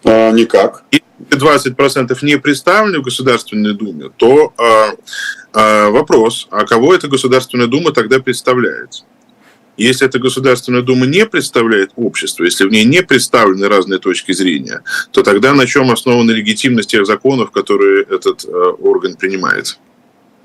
А, 0.04 0.32
никак. 0.32 0.84
Если 0.92 1.04
20% 1.30 2.18
не 2.24 2.38
представлены 2.38 3.00
в 3.00 3.04
Государственной 3.04 3.74
Думе, 3.74 4.10
то 4.18 4.54
а, 4.58 4.96
а, 5.54 5.90
вопрос, 5.90 6.48
а 6.52 6.66
кого 6.66 6.94
эта 6.94 7.08
Государственная 7.08 7.68
Дума 7.68 7.92
тогда 7.92 8.20
представляет? 8.20 9.04
Если 9.78 10.06
эта 10.06 10.20
Государственная 10.20 10.84
Дума 10.84 11.06
не 11.06 11.26
представляет 11.26 11.92
общество, 11.96 12.44
если 12.44 12.66
в 12.66 12.72
ней 12.72 12.86
не 12.86 13.02
представлены 13.02 13.68
разные 13.68 14.00
точки 14.00 14.32
зрения, 14.32 14.82
то 15.12 15.24
тогда 15.24 15.54
на 15.54 15.66
чем 15.66 15.92
основана 15.92 16.32
легитимность 16.32 16.92
тех 16.92 17.06
законов, 17.06 17.52
которые 17.52 18.04
этот 18.04 18.46
э, 18.46 18.50
орган 18.50 19.16
принимает? 19.16 19.80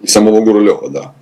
И 0.03 0.07
самого 0.07 0.41
Гурулева, 0.41 0.89
да. 0.89 1.15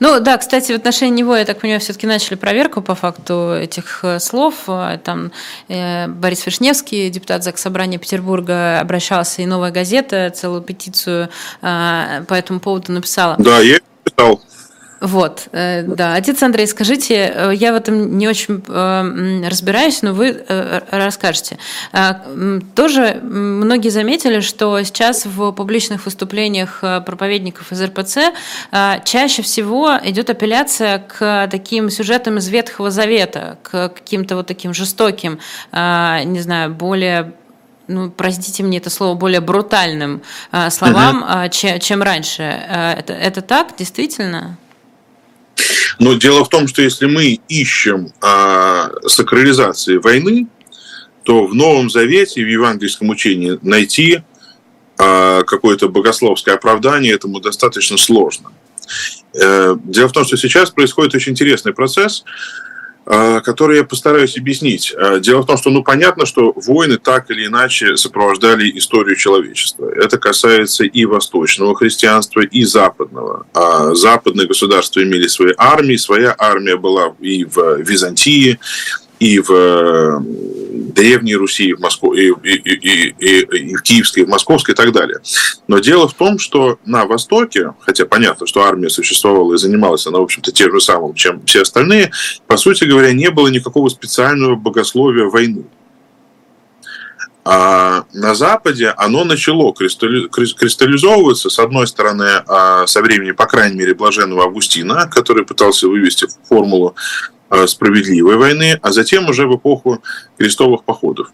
Ну 0.00 0.18
да, 0.20 0.38
кстати, 0.38 0.72
в 0.72 0.76
отношении 0.76 1.18
него, 1.18 1.36
я 1.36 1.44
так 1.44 1.60
понимаю, 1.60 1.80
все-таки 1.80 2.06
начали 2.06 2.36
проверку 2.36 2.80
по 2.80 2.94
факту 2.94 3.52
этих 3.52 4.00
э, 4.02 4.18
слов. 4.18 4.54
Э, 4.68 4.98
там 5.04 5.30
Борис 5.68 6.46
Вишневский, 6.46 7.10
депутат 7.10 7.44
Заксобрания 7.44 7.98
Петербурга, 7.98 8.80
обращался, 8.80 9.42
и 9.42 9.46
«Новая 9.46 9.72
газета» 9.72 10.32
целую 10.34 10.62
петицию 10.62 11.28
по 11.60 12.34
этому 12.34 12.60
поводу 12.60 12.92
написала. 12.92 13.36
Да, 13.38 13.60
я 13.60 13.78
читал. 14.06 14.40
Вот, 15.00 15.48
э, 15.52 15.82
да. 15.82 16.14
Отец 16.14 16.42
Андрей, 16.42 16.66
скажите, 16.66 17.32
э, 17.32 17.52
я 17.54 17.72
в 17.72 17.76
этом 17.76 18.18
не 18.18 18.26
очень 18.26 18.62
э, 18.66 19.48
разбираюсь, 19.48 20.02
но 20.02 20.12
вы 20.12 20.44
расскажете. 20.90 21.58
Тоже 22.74 23.20
многие 23.22 23.90
заметили, 23.90 24.40
что 24.40 24.82
сейчас 24.82 25.26
в 25.26 25.52
публичных 25.52 26.04
выступлениях 26.04 26.80
проповедников 26.80 27.72
из 27.72 27.82
РПЦ 27.82 28.32
чаще 29.04 29.42
всего 29.42 29.92
идет 30.02 30.30
апелляция 30.30 30.98
к 30.98 31.48
таким 31.50 31.90
сюжетам 31.90 32.38
из 32.38 32.48
Ветхого 32.48 32.90
Завета, 32.90 33.58
к 33.62 33.90
каким-то 33.90 34.36
вот 34.36 34.46
таким 34.46 34.74
жестоким, 34.74 35.38
не 35.72 36.40
знаю, 36.40 36.70
более 36.70 37.32
ну, 37.86 38.10
простите 38.10 38.62
мне 38.62 38.78
это 38.78 38.90
слово, 38.90 39.14
более 39.14 39.40
брутальным 39.40 40.20
словам, 40.70 41.24
uh-huh. 41.24 41.48
чем, 41.48 41.80
чем 41.80 42.02
раньше. 42.02 42.42
Это, 42.42 43.14
это 43.14 43.40
так, 43.40 43.76
действительно? 43.78 44.58
Но 45.98 46.14
дело 46.14 46.44
в 46.44 46.48
том, 46.48 46.68
что 46.68 46.82
если 46.82 47.06
мы 47.06 47.40
ищем 47.48 48.12
а, 48.20 48.90
сакрализации 49.06 49.96
войны, 49.96 50.46
то 51.24 51.46
в 51.46 51.54
Новом 51.54 51.90
Завете, 51.90 52.42
в 52.42 52.48
евангельском 52.48 53.08
учении 53.08 53.58
найти 53.62 54.22
а, 54.96 55.42
какое-то 55.42 55.88
богословское 55.88 56.54
оправдание 56.54 57.12
этому 57.12 57.40
достаточно 57.40 57.96
сложно. 57.96 58.52
Э, 59.34 59.76
дело 59.84 60.08
в 60.08 60.12
том, 60.12 60.24
что 60.24 60.38
сейчас 60.38 60.70
происходит 60.70 61.14
очень 61.14 61.32
интересный 61.32 61.74
процесс– 61.74 62.24
а, 63.10 63.40
который 63.40 63.78
я 63.78 63.84
постараюсь 63.84 64.36
объяснить. 64.36 64.94
А, 64.94 65.18
дело 65.18 65.40
в 65.40 65.46
том, 65.46 65.56
что 65.56 65.70
ну, 65.70 65.82
понятно, 65.82 66.26
что 66.26 66.52
войны 66.54 66.98
так 66.98 67.30
или 67.30 67.46
иначе 67.46 67.96
сопровождали 67.96 68.70
историю 68.76 69.16
человечества. 69.16 69.90
Это 69.96 70.18
касается 70.18 70.84
и 70.84 71.06
восточного 71.06 71.74
христианства, 71.74 72.40
и 72.40 72.64
западного. 72.64 73.46
А 73.54 73.94
западные 73.94 74.46
государства 74.46 75.02
имели 75.02 75.26
свои 75.26 75.54
армии, 75.56 75.96
своя 75.96 76.34
армия 76.36 76.76
была 76.76 77.14
и 77.18 77.44
в 77.44 77.80
Византии, 77.80 78.58
и 79.18 79.40
в 79.40 80.22
Древней 80.98 81.36
Руси, 81.36 81.74
в 81.74 81.80
Москву, 81.80 82.12
и, 82.12 82.32
и, 82.42 82.54
и, 82.54 83.14
и, 83.18 83.40
и 83.40 83.76
в 83.76 83.82
Киевской, 83.82 84.20
и 84.20 84.24
в 84.24 84.28
Московской 84.28 84.74
и 84.74 84.76
так 84.76 84.92
далее. 84.92 85.18
Но 85.66 85.78
дело 85.78 86.08
в 86.08 86.14
том, 86.14 86.38
что 86.38 86.78
на 86.84 87.06
Востоке, 87.06 87.74
хотя 87.80 88.06
понятно, 88.06 88.46
что 88.46 88.64
армия 88.64 88.90
существовала 88.90 89.54
и 89.54 89.58
занималась 89.58 90.06
она, 90.06 90.18
в 90.18 90.22
общем-то, 90.22 90.52
тем 90.52 90.72
же 90.72 90.80
самым, 90.80 91.14
чем 91.14 91.44
все 91.46 91.62
остальные, 91.62 92.10
по 92.46 92.56
сути 92.56 92.84
говоря, 92.84 93.12
не 93.12 93.30
было 93.30 93.48
никакого 93.48 93.88
специального 93.88 94.56
богословия 94.56 95.24
войны. 95.24 95.64
А 97.50 98.04
на 98.12 98.34
Западе 98.34 98.88
оно 98.88 99.24
начало 99.24 99.72
кристаллизовываться, 99.72 101.48
с 101.48 101.58
одной 101.58 101.86
стороны, 101.86 102.42
а, 102.46 102.86
со 102.86 103.00
времени, 103.00 103.30
по 103.30 103.46
крайней 103.46 103.78
мере, 103.78 103.94
блаженного 103.94 104.44
Августина, 104.44 105.08
который 105.10 105.46
пытался 105.46 105.88
вывести 105.88 106.26
формулу 106.46 106.94
справедливой 107.66 108.36
войны, 108.36 108.78
а 108.82 108.92
затем 108.92 109.28
уже 109.28 109.46
в 109.46 109.56
эпоху 109.56 110.02
крестовых 110.36 110.84
походов. 110.84 111.30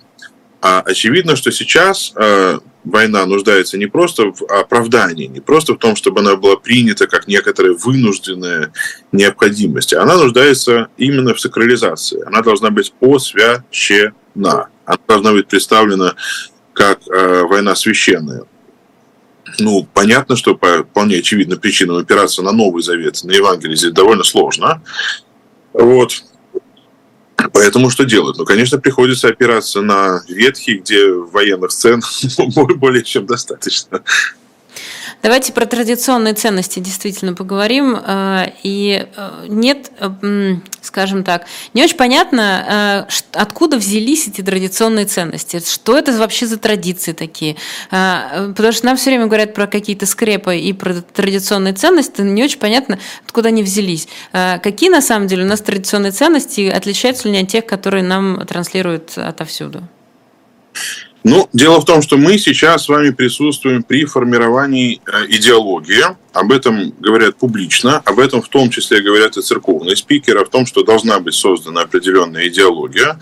А 0.66 0.80
очевидно, 0.80 1.36
что 1.36 1.52
сейчас 1.52 2.14
э, 2.16 2.58
война 2.84 3.26
нуждается 3.26 3.76
не 3.76 3.84
просто 3.84 4.32
в 4.32 4.42
оправдании, 4.44 5.26
не 5.26 5.40
просто 5.40 5.74
в 5.74 5.78
том, 5.78 5.94
чтобы 5.94 6.20
она 6.20 6.36
была 6.36 6.56
принята 6.56 7.06
как 7.06 7.28
некоторая 7.28 7.74
вынужденная 7.74 8.72
необходимость, 9.12 9.92
она 9.92 10.16
нуждается 10.16 10.88
именно 10.96 11.34
в 11.34 11.40
сакрализации. 11.40 12.26
Она 12.26 12.40
должна 12.40 12.70
быть 12.70 12.94
посвящена. 12.94 14.12
Она 14.86 14.98
должна 15.06 15.32
быть 15.32 15.48
представлена 15.48 16.14
как 16.72 17.00
э, 17.08 17.42
война 17.42 17.74
священная. 17.74 18.44
Ну, 19.58 19.86
понятно, 19.92 20.34
что 20.34 20.54
по 20.54 20.82
вполне 20.82 21.18
очевидным 21.18 21.58
причинам 21.58 21.98
опираться 21.98 22.42
на 22.42 22.52
Новый 22.52 22.82
Завет, 22.82 23.22
на 23.24 23.32
Евангелие 23.32 23.76
здесь 23.76 23.92
довольно 23.92 24.24
сложно. 24.24 24.82
Вот. 25.74 26.24
Поэтому 27.52 27.90
что 27.90 28.04
делать? 28.04 28.38
Ну, 28.38 28.44
конечно, 28.44 28.78
приходится 28.78 29.28
опираться 29.28 29.82
на 29.82 30.22
ветхий, 30.28 30.78
где 30.78 31.12
военных 31.12 31.72
сцен 31.72 32.00
более 32.76 33.02
чем 33.02 33.26
достаточно. 33.26 34.02
Давайте 35.24 35.54
про 35.54 35.64
традиционные 35.64 36.34
ценности 36.34 36.80
действительно 36.80 37.32
поговорим. 37.32 37.96
Э, 37.96 38.52
и 38.62 39.06
э, 39.16 39.46
нет, 39.48 39.90
э, 39.98 40.56
скажем 40.82 41.24
так, 41.24 41.46
не 41.72 41.82
очень 41.82 41.96
понятно, 41.96 43.08
откуда 43.32 43.78
взялись 43.78 44.28
эти 44.28 44.42
традиционные 44.42 45.06
ценности. 45.06 45.62
Что 45.66 45.96
это 45.96 46.12
вообще 46.12 46.46
за 46.46 46.58
традиции 46.58 47.12
такие? 47.14 47.56
Потому 47.88 48.72
что 48.72 48.84
нам 48.84 48.98
все 48.98 49.08
время 49.08 49.24
говорят 49.24 49.54
про 49.54 49.66
какие-то 49.66 50.04
скрепы 50.04 50.58
и 50.58 50.74
про 50.74 51.00
традиционные 51.00 51.72
ценности, 51.72 52.20
но 52.20 52.30
не 52.30 52.44
очень 52.44 52.58
понятно, 52.58 52.98
откуда 53.24 53.48
они 53.48 53.62
взялись. 53.62 54.08
Какие 54.32 54.90
на 54.90 55.00
самом 55.00 55.26
деле 55.26 55.44
у 55.44 55.48
нас 55.48 55.62
традиционные 55.62 56.12
ценности, 56.12 56.68
отличаются 56.68 57.28
ли 57.28 57.34
они 57.34 57.44
от 57.44 57.48
тех, 57.50 57.64
которые 57.64 58.04
нам 58.04 58.44
транслируют 58.46 59.16
отовсюду? 59.16 59.88
Ну, 61.24 61.48
дело 61.54 61.80
в 61.80 61.86
том, 61.86 62.02
что 62.02 62.18
мы 62.18 62.36
сейчас 62.36 62.84
с 62.84 62.88
вами 62.88 63.08
присутствуем 63.08 63.82
при 63.82 64.04
формировании 64.04 65.00
э, 65.06 65.26
идеологии. 65.30 66.04
Об 66.34 66.52
этом 66.52 66.90
говорят 67.00 67.36
публично, 67.36 68.02
об 68.04 68.18
этом 68.18 68.42
в 68.42 68.48
том 68.48 68.68
числе 68.68 69.00
говорят 69.00 69.38
и 69.38 69.42
церковные 69.42 69.96
спикеры, 69.96 70.42
о 70.42 70.44
том, 70.44 70.66
что 70.66 70.84
должна 70.84 71.20
быть 71.20 71.34
создана 71.34 71.82
определенная 71.82 72.48
идеология. 72.48 73.18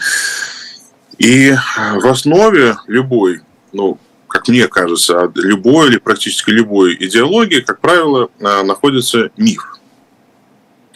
И 1.18 1.54
в 1.76 2.06
основе 2.08 2.76
любой, 2.88 3.42
ну, 3.72 3.98
как 4.26 4.48
мне 4.48 4.66
кажется, 4.66 5.30
любой 5.36 5.90
или 5.90 5.98
практически 5.98 6.50
любой 6.50 6.96
идеологии, 6.98 7.60
как 7.60 7.80
правило, 7.80 8.30
э, 8.40 8.62
находится 8.64 9.30
миф. 9.36 9.78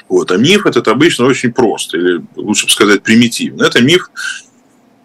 Вот. 0.08 0.32
А 0.32 0.36
миф 0.38 0.66
этот 0.66 0.88
обычно 0.88 1.26
очень 1.26 1.52
прост, 1.52 1.94
или 1.94 2.20
лучше 2.34 2.68
сказать 2.68 3.04
примитивно. 3.04 3.64
Это 3.64 3.80
миф 3.80 4.10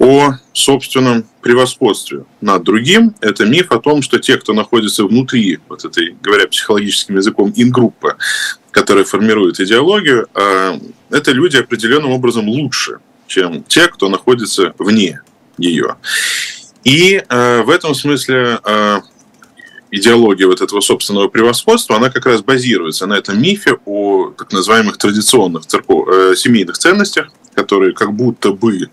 о 0.01 0.33
собственном 0.51 1.25
превосходстве 1.41 2.25
над 2.41 2.63
другим. 2.63 3.13
Это 3.21 3.45
миф 3.45 3.71
о 3.71 3.79
том, 3.79 4.01
что 4.01 4.17
те, 4.17 4.37
кто 4.37 4.53
находится 4.53 5.05
внутри 5.05 5.59
вот 5.69 5.85
этой, 5.85 6.17
говоря 6.23 6.47
психологическим 6.47 7.17
языком, 7.17 7.53
ингруппы, 7.55 8.15
которая 8.71 9.03
формирует 9.03 9.59
идеологию, 9.59 10.27
а, 10.33 10.79
это 11.11 11.31
люди 11.33 11.57
определенным 11.57 12.11
образом 12.11 12.49
лучше, 12.49 12.97
чем 13.27 13.63
те, 13.63 13.87
кто 13.89 14.09
находится 14.09 14.73
вне 14.79 15.21
ее. 15.59 15.97
И 16.83 17.23
а, 17.29 17.61
в 17.61 17.69
этом 17.69 17.93
смысле 17.93 18.59
а, 18.63 19.01
идеология 19.91 20.47
вот 20.47 20.61
этого 20.61 20.81
собственного 20.81 21.27
превосходства, 21.27 21.97
она 21.97 22.09
как 22.09 22.25
раз 22.25 22.41
базируется 22.41 23.05
на 23.05 23.13
этом 23.13 23.39
мифе 23.39 23.77
о 23.85 24.31
так 24.35 24.51
называемых 24.51 24.97
традиционных 24.97 25.67
церков, 25.67 26.07
э, 26.07 26.35
семейных 26.35 26.77
ценностях, 26.77 27.31
которые 27.53 27.93
как 27.93 28.13
будто 28.13 28.51
бы 28.51 28.89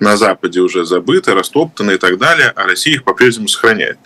на 0.00 0.16
Западе 0.16 0.60
уже 0.60 0.84
забыты, 0.84 1.34
растоптаны 1.34 1.92
и 1.92 1.98
так 1.98 2.18
далее, 2.18 2.52
а 2.54 2.64
Россия 2.64 2.94
их 2.94 3.04
по-прежнему 3.04 3.48
сохраняет. 3.48 3.98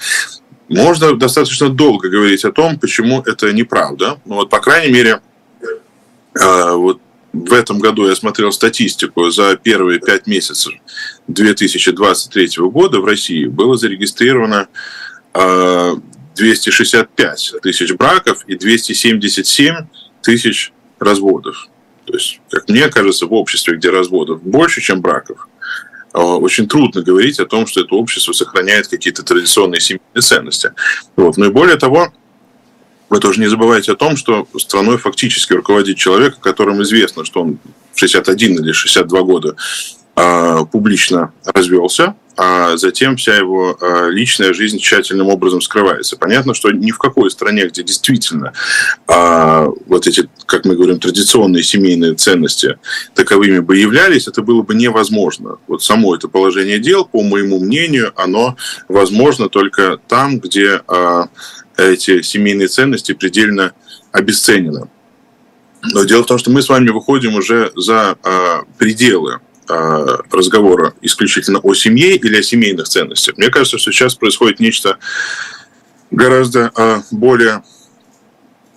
Можно 0.68 1.16
достаточно 1.16 1.68
долго 1.68 2.08
говорить 2.08 2.44
о 2.44 2.52
том, 2.52 2.78
почему 2.78 3.22
это 3.26 3.52
неправда. 3.52 4.20
Ну, 4.24 4.36
вот, 4.36 4.50
по 4.50 4.60
крайней 4.60 4.92
мере, 4.92 5.20
э, 6.40 6.72
вот 6.74 7.00
в 7.32 7.52
этом 7.52 7.78
году 7.78 8.08
я 8.08 8.14
смотрел 8.14 8.52
статистику 8.52 9.30
за 9.30 9.56
первые 9.56 10.00
пять 10.00 10.26
месяцев 10.26 10.74
2023 11.28 12.48
года 12.70 13.00
в 13.00 13.04
России 13.04 13.46
было 13.46 13.76
зарегистрировано 13.76 14.68
265 15.32 17.52
э, 17.54 17.60
тысяч 17.60 17.92
браков 17.94 18.44
и 18.46 18.56
277 18.56 19.86
тысяч 20.22 20.72
разводов. 20.98 21.68
То 22.04 22.14
есть, 22.14 22.40
как 22.50 22.68
мне 22.68 22.88
кажется, 22.88 23.26
в 23.26 23.32
обществе, 23.32 23.76
где 23.76 23.90
разводов 23.90 24.42
больше, 24.42 24.80
чем 24.80 25.00
браков, 25.00 25.48
э, 26.14 26.18
очень 26.18 26.68
трудно 26.68 27.02
говорить 27.02 27.38
о 27.40 27.46
том, 27.46 27.66
что 27.66 27.82
это 27.82 27.94
общество 27.94 28.32
сохраняет 28.32 28.88
какие-то 28.88 29.22
традиционные 29.22 29.80
семейные 29.80 30.22
ценности. 30.22 30.72
Вот. 31.16 31.36
Но 31.36 31.46
и 31.46 31.50
более 31.50 31.76
того, 31.76 32.12
вы 33.10 33.18
тоже 33.18 33.40
не 33.40 33.48
забывайте 33.48 33.92
о 33.92 33.96
том, 33.96 34.16
что 34.16 34.46
страной 34.56 34.96
фактически 34.96 35.52
руководит 35.52 35.96
человек, 35.96 36.38
которому 36.38 36.82
известно, 36.82 37.24
что 37.24 37.42
он 37.42 37.58
61 37.96 38.62
или 38.62 38.72
62 38.72 39.22
года 39.22 39.56
а, 40.14 40.64
публично 40.64 41.32
развелся, 41.44 42.14
а 42.42 42.78
затем 42.78 43.16
вся 43.16 43.36
его 43.36 43.76
а, 43.78 44.08
личная 44.08 44.54
жизнь 44.54 44.78
тщательным 44.78 45.28
образом 45.28 45.60
скрывается. 45.60 46.16
Понятно, 46.16 46.54
что 46.54 46.70
ни 46.70 46.90
в 46.90 46.96
какой 46.96 47.30
стране, 47.30 47.66
где 47.66 47.82
действительно 47.82 48.54
а, 49.06 49.66
вот 49.86 50.06
эти, 50.06 50.26
как 50.46 50.64
мы 50.64 50.74
говорим, 50.74 50.98
традиционные 51.00 51.62
семейные 51.62 52.14
ценности 52.14 52.78
таковыми 53.14 53.58
бы 53.58 53.76
являлись, 53.76 54.26
это 54.26 54.40
было 54.40 54.62
бы 54.62 54.74
невозможно. 54.74 55.58
Вот 55.66 55.82
само 55.82 56.14
это 56.14 56.28
положение 56.28 56.78
дел, 56.78 57.04
по 57.04 57.22
моему 57.22 57.60
мнению, 57.60 58.14
оно 58.16 58.56
возможно 58.88 59.50
только 59.50 59.98
там, 60.08 60.40
где 60.40 60.80
эти 61.76 62.22
семейные 62.22 62.68
ценности 62.68 63.12
предельно 63.12 63.72
обесценены. 64.12 64.88
Но 65.82 66.04
дело 66.04 66.22
в 66.22 66.26
том, 66.26 66.38
что 66.38 66.50
мы 66.50 66.62
с 66.62 66.70
вами 66.70 66.88
выходим 66.88 67.34
уже 67.34 67.70
за 67.76 68.16
пределы 68.78 69.40
Э, 69.40 69.49
разговора 70.30 70.94
исключительно 71.00 71.60
о 71.60 71.74
семье 71.74 72.16
или 72.16 72.38
о 72.38 72.42
семейных 72.42 72.88
ценностях. 72.88 73.36
Мне 73.36 73.48
кажется, 73.48 73.78
что 73.78 73.92
сейчас 73.92 74.14
происходит 74.14 74.60
нечто 74.60 74.98
гораздо 76.10 76.72
э, 76.76 77.02
более 77.10 77.62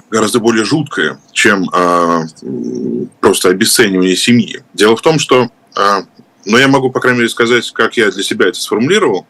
гораздо 0.09 0.39
более 0.39 0.63
жуткое, 0.63 1.19
чем 1.31 1.67
э, 1.73 2.21
просто 3.19 3.49
обесценивание 3.49 4.15
семьи. 4.15 4.63
Дело 4.75 4.95
в 4.95 5.01
том, 5.01 5.17
что, 5.17 5.49
ну, 6.45 6.57
я 6.57 6.67
могу, 6.67 6.91
по 6.91 6.99
крайней 6.99 7.17
мере, 7.19 7.29
сказать, 7.29 7.71
как 7.71 7.97
я 7.97 8.11
для 8.11 8.21
себя 8.21 8.47
это 8.47 8.59
сформулировал. 8.59 9.25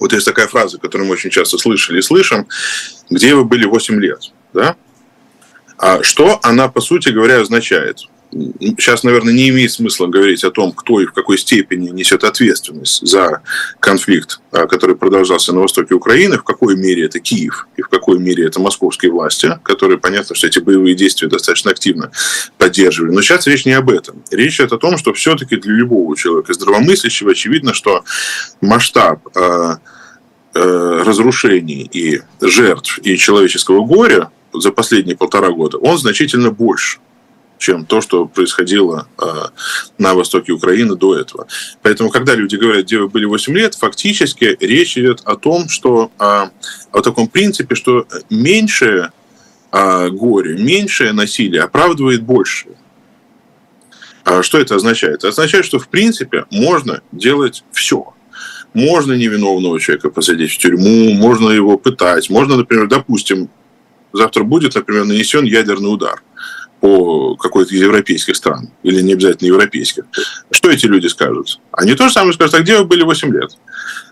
Вот 0.00 0.12
есть 0.12 0.26
такая 0.26 0.46
фраза, 0.46 0.78
которую 0.78 1.06
мы 1.06 1.14
очень 1.14 1.30
часто 1.30 1.58
слышали 1.58 1.98
и 1.98 2.02
слышим, 2.02 2.48
где 3.10 3.34
вы 3.34 3.44
были 3.44 3.66
8 3.66 4.00
лет, 4.00 4.32
да? 4.52 4.76
А 5.76 6.02
что 6.02 6.40
она, 6.42 6.68
по 6.68 6.80
сути 6.80 7.10
говоря, 7.10 7.40
означает? 7.40 8.00
Сейчас, 8.30 9.04
наверное, 9.04 9.32
не 9.32 9.48
имеет 9.48 9.72
смысла 9.72 10.06
говорить 10.06 10.44
о 10.44 10.50
том, 10.50 10.72
кто 10.72 11.00
и 11.00 11.06
в 11.06 11.12
какой 11.12 11.38
степени 11.38 11.90
несет 11.90 12.24
ответственность 12.24 13.06
за 13.06 13.42
конфликт, 13.80 14.40
а, 14.50 14.66
который 14.66 14.96
продолжался 14.96 15.52
на 15.52 15.60
востоке 15.60 15.94
Украины, 15.94 16.38
в 16.38 16.44
какой 16.44 16.76
мере 16.76 17.06
это 17.06 17.20
Киев 17.20 17.66
и 17.76 17.82
в 17.82 17.88
какой 17.88 18.18
мере 18.18 18.46
это 18.46 18.60
московские 18.60 19.12
власти, 19.12 19.58
которые, 19.62 19.98
понятно, 19.98 20.34
что 20.34 20.46
эти 20.46 20.58
боевые 20.58 20.94
действия 20.94 21.28
достаточно 21.28 21.70
активно 21.70 22.10
поддерживали. 22.58 23.12
Но 23.12 23.22
сейчас 23.22 23.46
речь 23.46 23.64
не 23.64 23.72
об 23.72 23.90
этом. 23.90 24.22
Речь 24.30 24.60
идет 24.60 24.72
о 24.72 24.78
том, 24.78 24.98
что 24.98 25.12
все-таки 25.14 25.56
для 25.56 25.72
любого 25.72 26.16
человека 26.16 26.52
здравомыслящего 26.52 27.30
очевидно, 27.30 27.72
что 27.72 28.04
масштаб 28.60 29.26
а, 29.36 29.78
а, 30.54 31.04
разрушений 31.04 31.88
и 31.90 32.20
жертв 32.40 32.98
и 33.02 33.16
человеческого 33.16 33.84
горя 33.84 34.30
за 34.52 34.70
последние 34.70 35.16
полтора 35.16 35.50
года, 35.50 35.78
он 35.78 35.98
значительно 35.98 36.50
больше 36.50 36.98
чем 37.58 37.84
то, 37.84 38.00
что 38.00 38.26
происходило 38.26 39.08
э, 39.18 39.24
на 39.98 40.14
востоке 40.14 40.52
Украины 40.52 40.94
до 40.96 41.16
этого. 41.16 41.46
Поэтому, 41.82 42.10
когда 42.10 42.34
люди 42.34 42.56
говорят, 42.56 42.84
где 42.84 42.98
вы 42.98 43.08
были 43.08 43.24
8 43.24 43.56
лет, 43.56 43.74
фактически 43.74 44.56
речь 44.60 44.96
идет 44.96 45.20
о 45.24 45.36
том, 45.36 45.68
что 45.68 46.10
э, 46.18 46.22
о 46.22 47.02
таком 47.02 47.28
принципе, 47.28 47.74
что 47.74 48.06
меньшее 48.30 49.12
э, 49.72 50.08
горе, 50.10 50.56
меньшее 50.56 51.12
насилие 51.12 51.62
оправдывает 51.62 52.22
большее. 52.22 52.76
А 54.24 54.42
что 54.42 54.58
это 54.58 54.76
означает? 54.76 55.16
Это 55.18 55.28
означает, 55.28 55.64
что 55.64 55.78
в 55.78 55.88
принципе 55.88 56.44
можно 56.50 57.02
делать 57.12 57.64
все. 57.72 58.14
Можно 58.74 59.14
невиновного 59.14 59.80
человека 59.80 60.10
посадить 60.10 60.52
в 60.52 60.58
тюрьму, 60.58 61.12
можно 61.14 61.48
его 61.50 61.78
пытать, 61.78 62.28
можно, 62.28 62.56
например, 62.56 62.86
допустим, 62.86 63.48
завтра 64.12 64.44
будет, 64.44 64.74
например, 64.74 65.04
нанесен 65.06 65.44
ядерный 65.44 65.92
удар 65.92 66.22
по 66.80 67.36
какой-то 67.36 67.74
из 67.74 67.80
европейских 67.80 68.36
стран, 68.36 68.70
или 68.82 69.00
не 69.00 69.14
обязательно 69.14 69.48
европейских, 69.48 70.04
что 70.50 70.70
эти 70.70 70.86
люди 70.86 71.06
скажут? 71.06 71.60
Они 71.72 71.94
то 71.94 72.08
же 72.08 72.12
самое 72.12 72.32
скажут, 72.32 72.54
а 72.54 72.60
где 72.60 72.78
вы 72.78 72.84
были 72.84 73.02
8 73.02 73.32
лет? 73.32 73.56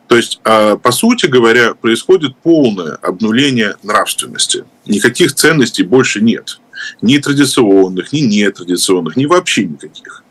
То 0.09 0.16
есть, 0.16 0.40
а, 0.44 0.76
по 0.76 0.92
сути 0.92 1.26
говоря, 1.26 1.74
происходит 1.74 2.37
полное 2.37 2.94
обнуление 3.02 3.76
нравственности. 3.83 4.64
Никаких 4.87 5.35
ценностей 5.35 5.83
больше 5.83 6.20
нет. 6.20 6.61
Ни 7.02 7.18
традиционных, 7.18 8.12
ни 8.12 8.20
нетрадиционных, 8.20 9.16
ни 9.16 9.26
вообще 9.26 9.64
никаких. 9.64 10.22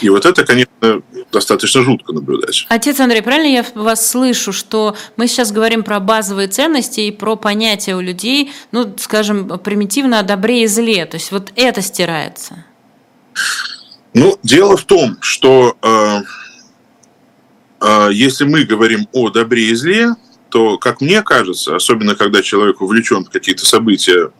И 0.00 0.08
вот 0.08 0.24
это, 0.24 0.44
конечно, 0.44 1.02
достаточно 1.32 1.82
жутко 1.82 2.12
наблюдать. 2.12 2.66
Отец 2.68 3.00
Андрей, 3.00 3.22
правильно 3.22 3.52
я 3.52 3.66
вас 3.74 4.08
слышу, 4.08 4.52
что 4.52 4.96
мы 5.16 5.26
сейчас 5.26 5.52
говорим 5.52 5.82
про 5.82 6.00
базовые 6.00 6.48
ценности 6.48 7.00
и 7.00 7.10
про 7.10 7.36
понятия 7.36 7.96
у 7.96 8.00
людей, 8.00 8.52
ну, 8.72 8.94
скажем, 8.98 9.58
примитивно 9.58 10.20
о 10.20 10.22
добре 10.22 10.64
и 10.64 10.66
зле. 10.66 11.06
То 11.06 11.16
есть 11.16 11.32
вот 11.32 11.52
это 11.56 11.82
стирается. 11.82 12.64
Ну, 14.14 14.38
дело 14.42 14.76
в 14.76 14.84
том, 14.84 15.18
что 15.20 15.76
э, 15.82 16.22
э, 17.80 18.08
если 18.12 18.44
мы 18.44 18.64
говорим 18.64 19.08
о 19.12 19.30
добре 19.30 19.68
и 19.68 19.74
зле, 19.74 20.14
то, 20.48 20.78
как 20.78 21.00
мне 21.00 21.22
кажется, 21.22 21.76
особенно 21.76 22.16
когда 22.16 22.42
человек 22.42 22.80
увлечен 22.80 23.24
в 23.24 23.30
какие-то 23.30 23.64
события 23.64 24.32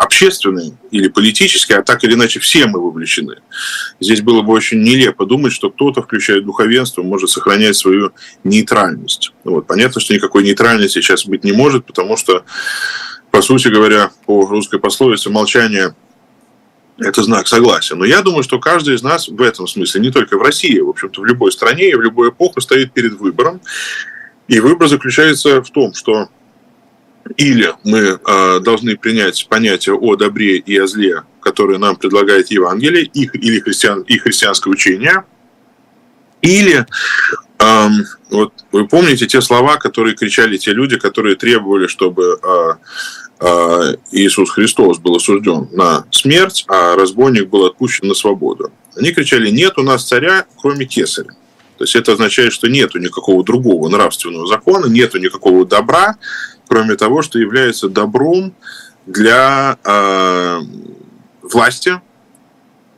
общественные 0.00 0.78
или 0.90 1.08
политические, 1.08 1.76
а 1.76 1.82
так 1.82 2.02
или 2.04 2.14
иначе 2.14 2.40
все 2.40 2.64
мы 2.66 2.80
вовлечены. 2.80 3.36
Здесь 4.00 4.22
было 4.22 4.40
бы 4.40 4.54
очень 4.54 4.80
нелепо 4.82 5.26
думать, 5.26 5.52
что 5.52 5.68
кто-то, 5.68 6.02
включая 6.02 6.40
духовенство, 6.40 7.02
может 7.02 7.28
сохранять 7.28 7.76
свою 7.76 8.12
нейтральность. 8.42 9.34
Вот. 9.44 9.66
Понятно, 9.66 10.00
что 10.00 10.14
никакой 10.14 10.42
нейтральности 10.42 11.00
сейчас 11.00 11.26
быть 11.26 11.44
не 11.44 11.52
может, 11.52 11.84
потому 11.84 12.16
что, 12.16 12.46
по 13.30 13.42
сути 13.42 13.68
говоря, 13.68 14.10
по 14.24 14.46
русской 14.46 14.80
пословице, 14.80 15.28
молчание 15.28 15.94
это 16.96 17.22
знак 17.22 17.46
согласия. 17.46 17.94
Но 17.94 18.06
я 18.06 18.22
думаю, 18.22 18.42
что 18.42 18.58
каждый 18.58 18.94
из 18.94 19.02
нас 19.02 19.28
в 19.28 19.42
этом 19.42 19.66
смысле, 19.66 20.00
не 20.00 20.10
только 20.10 20.38
в 20.38 20.42
России, 20.42 20.78
в 20.78 20.88
общем-то, 20.88 21.20
в 21.20 21.26
любой 21.26 21.52
стране 21.52 21.90
и 21.90 21.94
в 21.94 22.00
любой 22.00 22.30
эпоху 22.30 22.62
стоит 22.62 22.94
перед 22.94 23.12
выбором. 23.20 23.60
И 24.48 24.60
выбор 24.60 24.88
заключается 24.88 25.62
в 25.62 25.70
том, 25.70 25.92
что 25.92 26.30
или 27.36 27.74
мы 27.84 28.18
э, 28.24 28.60
должны 28.60 28.96
принять 28.96 29.46
понятие 29.48 29.94
о 29.94 30.16
добре 30.16 30.58
и 30.58 30.76
о 30.78 30.86
зле, 30.86 31.22
которое 31.40 31.78
нам 31.78 31.96
предлагает 31.96 32.50
Евангелие, 32.50 33.04
их, 33.04 33.34
или 33.34 33.60
христиан, 33.60 34.02
и 34.02 34.18
христианское 34.18 34.70
учение, 34.70 35.24
или 36.42 36.86
э, 37.58 37.88
вот 38.30 38.52
вы 38.72 38.86
помните 38.86 39.26
те 39.26 39.40
слова, 39.40 39.76
которые 39.76 40.14
кричали 40.14 40.56
те 40.56 40.72
люди, 40.72 40.98
которые 40.98 41.36
требовали, 41.36 41.86
чтобы 41.86 42.38
э, 42.42 42.74
э, 43.40 43.94
Иисус 44.12 44.50
Христос 44.50 44.98
был 44.98 45.16
осужден 45.16 45.68
на 45.72 46.06
смерть, 46.10 46.64
а 46.68 46.96
разбойник 46.96 47.48
был 47.48 47.66
отпущен 47.66 48.08
на 48.08 48.14
свободу. 48.14 48.72
Они 48.96 49.12
кричали, 49.12 49.50
нет 49.50 49.78
у 49.78 49.82
нас 49.82 50.04
царя, 50.04 50.46
кроме 50.56 50.86
кесаря. 50.86 51.30
То 51.80 51.84
есть 51.84 51.96
это 51.96 52.12
означает, 52.12 52.52
что 52.52 52.68
нету 52.68 52.98
никакого 52.98 53.42
другого 53.42 53.88
нравственного 53.88 54.46
закона, 54.46 54.84
нету 54.84 55.18
никакого 55.18 55.64
добра, 55.64 56.16
кроме 56.70 56.94
того, 56.94 57.20
что 57.20 57.40
является 57.40 57.88
добром 57.88 58.54
для 59.04 59.76
э, 59.84 60.60
власти 61.42 62.00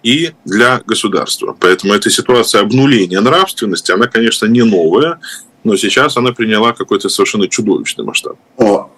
и 0.03 0.33
для 0.45 0.83
государства. 0.87 1.57
Поэтому 1.59 1.95
эта 1.95 2.11
ситуация 2.11 2.61
обнуления 2.61 3.21
нравственности, 3.21 3.91
она, 3.91 4.09
конечно, 4.09 4.45
не 4.45 4.63
новая, 4.63 5.21
но 5.65 5.77
сейчас 5.77 6.19
она 6.19 6.33
приняла 6.33 6.75
какой-то 6.75 7.09
совершенно 7.09 7.49
чудовищный 7.49 8.05
масштаб. 8.05 8.37
А, 8.59 8.89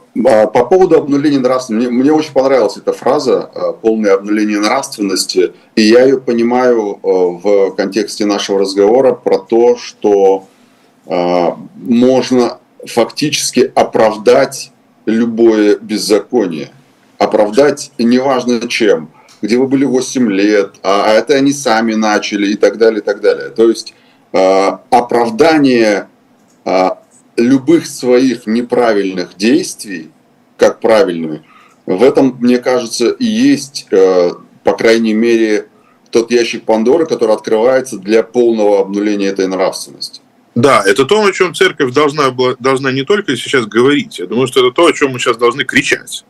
по 0.46 0.64
поводу 0.64 0.96
обнуления 0.96 1.38
нравственности, 1.38 1.88
мне, 1.88 2.02
мне 2.02 2.12
очень 2.12 2.32
понравилась 2.32 2.76
эта 2.76 2.92
фраза 2.92 3.42
а, 3.54 3.72
«полное 3.74 4.14
обнуление 4.14 4.58
нравственности», 4.58 5.52
и 5.76 5.82
я 5.82 6.02
ее 6.02 6.20
понимаю 6.20 6.98
а, 7.00 7.06
в 7.06 7.76
контексте 7.76 8.24
нашего 8.24 8.58
разговора 8.58 9.12
про 9.12 9.38
то, 9.38 9.76
что 9.76 10.48
можно 11.06 12.58
фактически 12.86 13.72
оправдать 13.74 14.72
любое 15.06 15.76
беззаконие. 15.78 16.70
Оправдать 17.18 17.92
неважно 17.98 18.68
чем. 18.68 19.10
Где 19.42 19.58
вы 19.58 19.66
были 19.66 19.84
8 19.84 20.30
лет, 20.30 20.76
а, 20.82 21.04
а 21.06 21.12
это 21.12 21.34
они 21.34 21.52
сами 21.52 21.94
начали 21.94 22.52
и 22.52 22.56
так 22.56 22.78
далее, 22.78 23.00
и 23.00 23.04
так 23.04 23.20
далее. 23.20 23.50
То 23.50 23.68
есть 23.68 23.94
э, 24.32 24.78
оправдание 24.90 26.08
э, 26.64 26.90
любых 27.36 27.86
своих 27.86 28.46
неправильных 28.46 29.36
действий, 29.36 30.10
как 30.56 30.80
правильными, 30.80 31.42
в 31.86 32.02
этом, 32.02 32.38
мне 32.40 32.58
кажется, 32.58 33.10
и 33.10 33.26
есть, 33.26 33.86
э, 33.90 34.30
по 34.62 34.72
крайней 34.72 35.12
мере, 35.12 35.68
тот 36.10 36.30
ящик 36.30 36.64
Пандоры, 36.64 37.06
который 37.06 37.34
открывается 37.34 37.98
для 37.98 38.22
полного 38.22 38.80
обнуления 38.80 39.26
этой 39.26 39.46
нравственности. 39.46 40.20
Да, 40.54 40.82
это 40.86 41.04
то, 41.04 41.24
о 41.24 41.32
чем 41.32 41.54
церковь 41.54 41.92
должна, 41.92 42.30
была, 42.30 42.54
должна 42.60 42.92
не 42.92 43.02
только 43.02 43.36
сейчас 43.36 43.66
говорить, 43.66 44.20
я 44.20 44.26
думаю, 44.26 44.46
что 44.46 44.60
это 44.60 44.74
то, 44.74 44.86
о 44.86 44.92
чем 44.92 45.10
мы 45.10 45.18
сейчас 45.18 45.36
должны 45.36 45.64
кричать. 45.64 46.24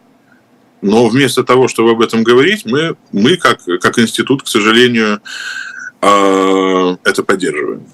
Но 0.80 1.08
вместо 1.08 1.44
того, 1.44 1.68
чтобы 1.68 1.90
об 1.90 2.00
этом 2.00 2.22
говорить, 2.24 2.64
мы, 2.64 2.96
мы 3.12 3.36
как, 3.36 3.60
как 3.80 3.98
институт, 3.98 4.42
к 4.42 4.48
сожалению, 4.48 5.20
э, 6.00 6.96
это 7.04 7.22
поддерживаем. 7.22 7.86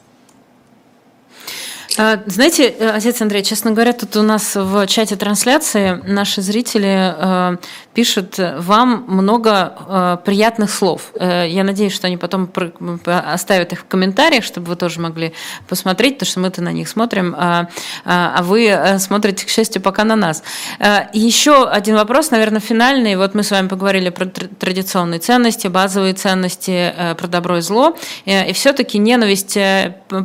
А, 1.98 2.20
знаете, 2.26 2.68
э, 2.68 2.90
отец 2.90 3.20
Андрей, 3.20 3.42
честно 3.42 3.72
говоря, 3.72 3.92
тут 3.92 4.16
у 4.16 4.22
нас 4.22 4.55
в 4.55 4.87
чате 4.87 5.16
трансляции 5.16 6.00
наши 6.07 6.40
зрители 6.40 7.14
э, 7.16 7.57
пишут 7.94 8.37
вам 8.38 9.05
много 9.09 9.74
э, 9.88 10.16
приятных 10.24 10.70
слов. 10.70 11.12
Я 11.20 11.64
надеюсь, 11.64 11.92
что 11.92 12.07
они 12.07 12.16
потом 12.16 12.50
оставят 13.05 13.72
их 13.72 13.81
в 13.81 13.85
комментариях, 13.87 14.44
чтобы 14.44 14.68
вы 14.68 14.76
тоже 14.76 15.00
могли 15.00 15.33
посмотреть, 15.68 16.14
потому 16.14 16.31
что 16.31 16.40
мы-то 16.40 16.62
на 16.62 16.72
них 16.72 16.88
смотрим, 16.88 17.35
а, 17.37 17.68
а, 18.05 18.35
а 18.37 18.42
вы 18.42 18.96
смотрите, 18.98 19.44
к 19.44 19.48
счастью, 19.48 19.83
пока 19.83 20.05
на 20.05 20.16
нас. 20.16 20.42
Еще 21.12 21.68
один 21.68 21.96
вопрос, 21.96 22.31
наверное, 22.31 22.61
финальный. 22.61 23.16
Вот 23.16 23.35
мы 23.35 23.42
с 23.42 23.50
вами 23.50 23.68
поговорили 23.68 24.11
про 24.11 24.26
традиционные 24.26 25.18
ценности, 25.18 25.66
базовые 25.66 26.14
ценности, 26.14 26.94
про 27.18 27.26
добро 27.26 27.59
и 27.59 27.61
зло. 27.61 27.96
И 28.24 28.53
все-таки 28.53 28.98
ненависть, 28.98 29.59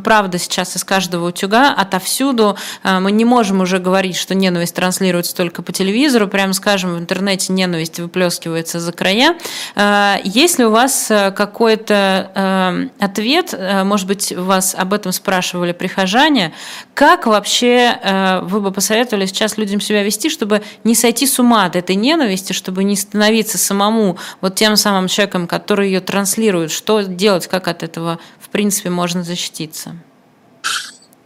правда, 0.04 0.38
сейчас 0.38 0.76
из 0.76 0.84
каждого 0.84 1.28
утюга 1.28 1.55
да, 1.56 1.72
отовсюду. 1.72 2.54
А, 2.82 3.00
мы 3.00 3.12
не 3.12 3.24
можем 3.24 3.62
уже 3.62 3.78
говорить, 3.78 4.16
что 4.16 4.34
ненависть 4.34 4.74
транслируется 4.74 5.34
только 5.34 5.62
по 5.62 5.72
телевизору, 5.72 6.28
прямо 6.28 6.52
скажем, 6.52 6.94
в 6.94 6.98
интернете 6.98 7.50
ненависть 7.54 7.98
выплескивается 7.98 8.78
за 8.78 8.92
края. 8.92 9.36
А, 9.74 10.18
есть 10.22 10.58
ли 10.58 10.66
у 10.66 10.70
вас 10.70 11.10
э, 11.10 11.30
какой-то 11.30 12.30
э, 12.34 12.88
ответ, 13.02 13.54
э, 13.56 13.84
может 13.84 14.06
быть, 14.06 14.32
вас 14.36 14.74
об 14.74 14.92
этом 14.92 15.12
спрашивали 15.12 15.72
прихожане, 15.72 16.52
как 16.92 17.26
вообще 17.26 17.98
вы 18.42 18.60
бы 18.60 18.70
посоветовали 18.72 19.26
сейчас 19.26 19.58
людям 19.58 19.80
себя 19.80 20.02
вести, 20.02 20.28
чтобы 20.30 20.62
не 20.84 20.94
сойти 20.94 21.26
с 21.26 21.38
ума 21.38 21.64
от 21.64 21.76
этой 21.76 21.96
ненависти, 21.96 22.52
чтобы 22.52 22.84
не 22.84 22.96
становиться 22.96 23.58
самому 23.58 24.18
вот 24.40 24.54
тем 24.54 24.76
самым 24.76 25.08
человеком, 25.08 25.46
который 25.46 25.88
ее 25.88 26.00
транслирует, 26.00 26.70
что 26.70 27.02
делать, 27.02 27.46
как 27.46 27.68
от 27.68 27.82
этого, 27.82 28.18
в 28.40 28.48
принципе, 28.48 28.90
можно 28.90 29.22
защититься? 29.22 29.96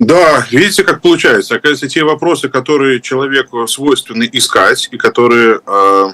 Да, 0.01 0.47
видите, 0.51 0.83
как 0.83 1.03
получается. 1.03 1.57
Оказывается, 1.57 1.87
те 1.87 2.03
вопросы, 2.05 2.49
которые 2.49 3.03
человеку 3.03 3.67
свойственны 3.67 4.29
искать, 4.33 4.89
и 4.91 4.97
которые 4.97 5.61
э, 5.65 6.09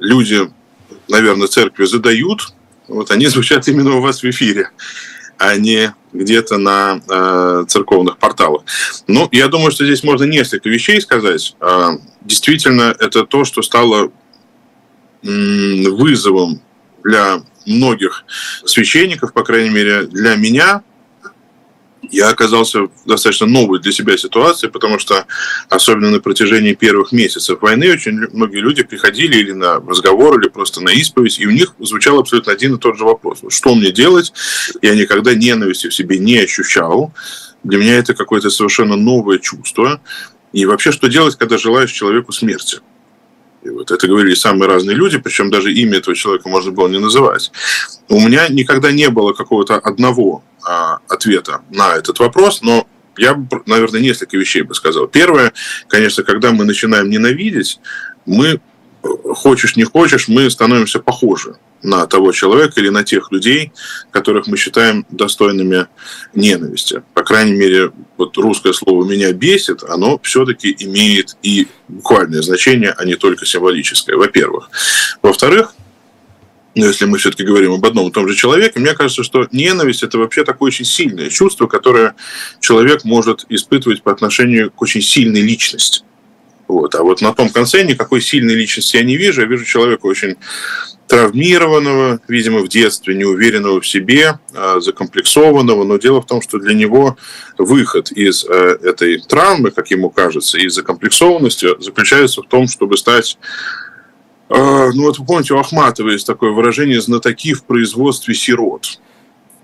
люди, 0.00 0.50
наверное, 1.06 1.48
церкви 1.48 1.84
задают, 1.84 2.54
вот 2.88 3.10
они 3.10 3.26
звучат 3.26 3.68
именно 3.68 3.96
у 3.96 4.00
вас 4.00 4.22
в 4.22 4.30
эфире, 4.30 4.70
а 5.36 5.54
не 5.56 5.94
где-то 6.14 6.56
на 6.56 7.02
э, 7.06 7.64
церковных 7.68 8.16
порталах. 8.16 8.62
Ну, 9.06 9.28
я 9.32 9.48
думаю, 9.48 9.70
что 9.70 9.84
здесь 9.84 10.02
можно 10.02 10.24
несколько 10.24 10.70
вещей 10.70 10.98
сказать. 11.02 11.54
Э, 11.60 11.98
действительно, 12.22 12.96
это 12.98 13.26
то, 13.26 13.44
что 13.44 13.60
стало 13.60 14.10
э, 15.22 15.88
вызовом 15.90 16.62
для 17.04 17.42
многих 17.66 18.24
священников, 18.64 19.34
по 19.34 19.44
крайней 19.44 19.70
мере, 19.70 20.04
для 20.04 20.36
меня, 20.36 20.82
я 22.10 22.28
оказался 22.28 22.82
в 22.82 22.90
достаточно 23.06 23.46
новой 23.46 23.80
для 23.80 23.92
себя 23.92 24.16
ситуации, 24.16 24.68
потому 24.68 24.98
что 24.98 25.26
особенно 25.68 26.10
на 26.10 26.20
протяжении 26.20 26.74
первых 26.74 27.12
месяцев 27.12 27.62
войны 27.62 27.92
очень 27.92 28.12
многие 28.32 28.58
люди 28.58 28.82
приходили 28.82 29.36
или 29.36 29.52
на 29.52 29.76
разговор, 29.76 30.40
или 30.40 30.48
просто 30.48 30.82
на 30.82 30.90
исповедь, 30.90 31.38
и 31.38 31.46
у 31.46 31.50
них 31.50 31.74
звучал 31.78 32.18
абсолютно 32.18 32.52
один 32.52 32.74
и 32.74 32.78
тот 32.78 32.98
же 32.98 33.04
вопрос. 33.04 33.42
Что 33.48 33.74
мне 33.74 33.92
делать? 33.92 34.32
Я 34.82 34.94
никогда 34.94 35.34
ненависти 35.34 35.88
в 35.88 35.94
себе 35.94 36.18
не 36.18 36.38
ощущал. 36.38 37.12
Для 37.62 37.78
меня 37.78 37.96
это 37.96 38.14
какое-то 38.14 38.50
совершенно 38.50 38.96
новое 38.96 39.38
чувство. 39.38 40.00
И 40.52 40.66
вообще, 40.66 40.92
что 40.92 41.08
делать, 41.08 41.36
когда 41.36 41.56
желаешь 41.56 41.92
человеку 41.92 42.32
смерти? 42.32 42.80
И 43.64 43.70
вот 43.70 43.90
это 43.90 44.08
говорили 44.08 44.34
самые 44.34 44.68
разные 44.68 44.96
люди, 44.96 45.18
причем 45.18 45.50
даже 45.50 45.72
имя 45.72 45.98
этого 45.98 46.16
человека 46.16 46.48
можно 46.48 46.72
было 46.72 46.88
не 46.88 46.98
называть. 46.98 47.52
У 48.08 48.20
меня 48.20 48.48
никогда 48.48 48.90
не 48.90 49.08
было 49.08 49.32
какого-то 49.32 49.76
одного 49.76 50.42
а, 50.64 50.98
ответа 51.08 51.62
на 51.70 51.96
этот 51.96 52.18
вопрос, 52.18 52.62
но 52.62 52.86
я, 53.16 53.36
наверное, 53.66 54.00
несколько 54.00 54.36
вещей 54.36 54.62
бы 54.62 54.74
сказал. 54.74 55.06
Первое, 55.06 55.52
конечно, 55.88 56.24
когда 56.24 56.50
мы 56.50 56.64
начинаем 56.64 57.08
ненавидеть, 57.10 57.78
мы, 58.26 58.60
хочешь 59.02 59.76
не 59.76 59.84
хочешь, 59.84 60.28
мы 60.28 60.50
становимся 60.50 60.98
похожи 60.98 61.56
на 61.82 62.06
того 62.06 62.32
человека 62.32 62.80
или 62.80 62.88
на 62.88 63.04
тех 63.04 63.32
людей, 63.32 63.72
которых 64.10 64.46
мы 64.46 64.56
считаем 64.56 65.04
достойными 65.10 65.86
ненависти. 66.34 67.02
По 67.22 67.26
крайней 67.26 67.52
мере, 67.52 67.92
вот 68.16 68.36
русское 68.36 68.72
слово 68.72 69.08
«меня 69.08 69.32
бесит», 69.32 69.84
оно 69.84 70.18
все-таки 70.24 70.74
имеет 70.80 71.36
и 71.44 71.68
буквальное 71.86 72.42
значение, 72.42 72.92
а 72.98 73.04
не 73.04 73.14
только 73.14 73.46
символическое, 73.46 74.16
во-первых. 74.16 74.70
Во-вторых, 75.22 75.72
если 76.74 77.04
мы 77.04 77.18
все-таки 77.18 77.44
говорим 77.44 77.74
об 77.74 77.86
одном 77.86 78.08
и 78.08 78.10
том 78.10 78.26
же 78.26 78.34
человеке, 78.34 78.80
мне 78.80 78.94
кажется, 78.94 79.22
что 79.22 79.46
ненависть– 79.52 80.02
это 80.02 80.18
вообще 80.18 80.42
такое 80.42 80.66
очень 80.66 80.84
сильное 80.84 81.30
чувство, 81.30 81.68
которое 81.68 82.16
человек 82.58 83.04
может 83.04 83.46
испытывать 83.48 84.02
по 84.02 84.10
отношению 84.10 84.72
к 84.72 84.82
очень 84.82 85.00
сильной 85.00 85.42
личности. 85.42 86.02
Вот. 86.66 86.96
А 86.96 87.04
вот 87.04 87.20
на 87.20 87.32
том 87.32 87.50
конце 87.50 87.84
никакой 87.84 88.20
сильной 88.20 88.56
личности 88.56 88.96
я 88.96 89.04
не 89.04 89.16
вижу. 89.16 89.42
Я 89.42 89.46
вижу 89.46 89.64
человека 89.64 90.06
очень 90.06 90.34
травмированного, 91.06 92.20
видимо, 92.28 92.60
в 92.60 92.68
детстве, 92.68 93.14
неуверенного 93.14 93.80
в 93.80 93.86
себе, 93.86 94.38
а, 94.54 94.80
закомплексованного. 94.80 95.84
Но 95.84 95.98
дело 95.98 96.22
в 96.22 96.26
том, 96.26 96.40
что 96.40 96.58
для 96.58 96.74
него 96.74 97.16
выход 97.58 98.12
из 98.12 98.44
э, 98.44 98.78
этой 98.82 99.20
травмы, 99.20 99.70
как 99.70 99.90
ему 99.90 100.10
кажется, 100.10 100.58
из 100.58 100.74
закомплексованности 100.74 101.68
заключается 101.80 102.42
в 102.42 102.46
том, 102.46 102.66
чтобы 102.66 102.96
стать 102.96 103.38
а, 104.48 104.90
ну 104.92 105.04
вот 105.04 105.18
вы 105.18 105.24
помните, 105.24 105.54
у 105.54 105.58
Ахматова 105.58 106.10
есть 106.10 106.26
такое 106.26 106.50
выражение 106.50 107.00
«знатоки 107.00 107.54
в 107.54 107.64
производстве 107.64 108.34
сирот». 108.34 109.00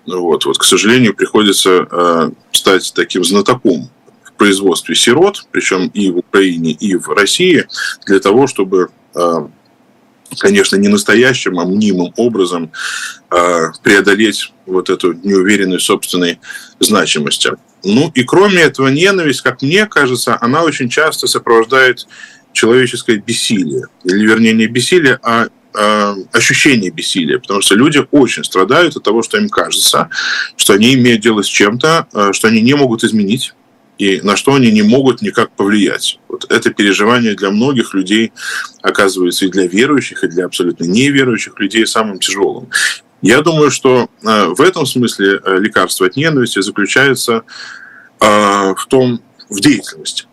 Вот, 0.06 0.46
вот, 0.46 0.56
к 0.56 0.64
сожалению, 0.64 1.14
приходится 1.14 1.86
э, 1.90 2.30
стать 2.52 2.92
таким 2.94 3.22
знатоком 3.24 3.90
в 4.24 4.32
производстве 4.32 4.94
сирот, 4.94 5.44
причем 5.50 5.88
и 5.88 6.10
в 6.10 6.18
Украине, 6.18 6.70
и 6.72 6.94
в 6.96 7.08
России, 7.08 7.66
для 8.06 8.18
того, 8.18 8.46
чтобы 8.46 8.88
э, 9.14 9.48
конечно, 10.38 10.76
не 10.76 10.88
настоящим, 10.88 11.58
а 11.58 11.64
мнимым 11.64 12.12
образом 12.16 12.70
э, 13.30 13.70
преодолеть 13.82 14.52
вот 14.66 14.90
эту 14.90 15.12
неуверенность 15.12 15.86
собственной 15.86 16.40
значимости. 16.80 17.52
Ну 17.84 18.10
и 18.14 18.24
кроме 18.24 18.62
этого, 18.62 18.88
ненависть, 18.88 19.42
как 19.42 19.62
мне 19.62 19.86
кажется, 19.86 20.36
она 20.40 20.62
очень 20.62 20.88
часто 20.88 21.26
сопровождает 21.26 22.06
человеческое 22.52 23.18
бессилие. 23.18 23.86
Или, 24.04 24.26
вернее, 24.26 24.52
не 24.52 24.66
бессилие, 24.66 25.18
а 25.22 25.48
ощущение 26.32 26.90
бессилия, 26.90 27.38
потому 27.38 27.60
что 27.60 27.76
люди 27.76 28.04
очень 28.10 28.42
страдают 28.42 28.96
от 28.96 29.04
того, 29.04 29.22
что 29.22 29.38
им 29.38 29.48
кажется, 29.48 30.08
что 30.56 30.72
они 30.72 30.94
имеют 30.94 31.20
дело 31.20 31.42
с 31.42 31.46
чем-то, 31.46 32.32
что 32.32 32.48
они 32.48 32.62
не 32.62 32.74
могут 32.74 33.04
изменить, 33.04 33.54
и 33.98 34.20
на 34.22 34.36
что 34.36 34.54
они 34.54 34.70
не 34.70 34.82
могут 34.82 35.22
никак 35.22 35.50
повлиять. 35.50 36.20
Вот 36.28 36.46
это 36.50 36.70
переживание 36.70 37.34
для 37.34 37.50
многих 37.50 37.94
людей 37.94 38.32
оказывается 38.80 39.44
и 39.44 39.50
для 39.50 39.66
верующих, 39.66 40.24
и 40.24 40.28
для 40.28 40.46
абсолютно 40.46 40.84
неверующих 40.84 41.58
людей 41.58 41.86
самым 41.86 42.18
тяжелым. 42.20 42.70
Я 43.20 43.42
думаю, 43.42 43.70
что 43.70 44.08
э, 44.22 44.44
в 44.46 44.60
этом 44.60 44.86
смысле 44.86 45.40
э, 45.44 45.58
лекарство 45.58 46.06
от 46.06 46.16
ненависти 46.16 46.60
заключается 46.60 47.42
э, 48.20 48.24
в 48.76 48.86
том, 48.88 49.20
в 49.50 49.60
деятельности. 49.60 50.24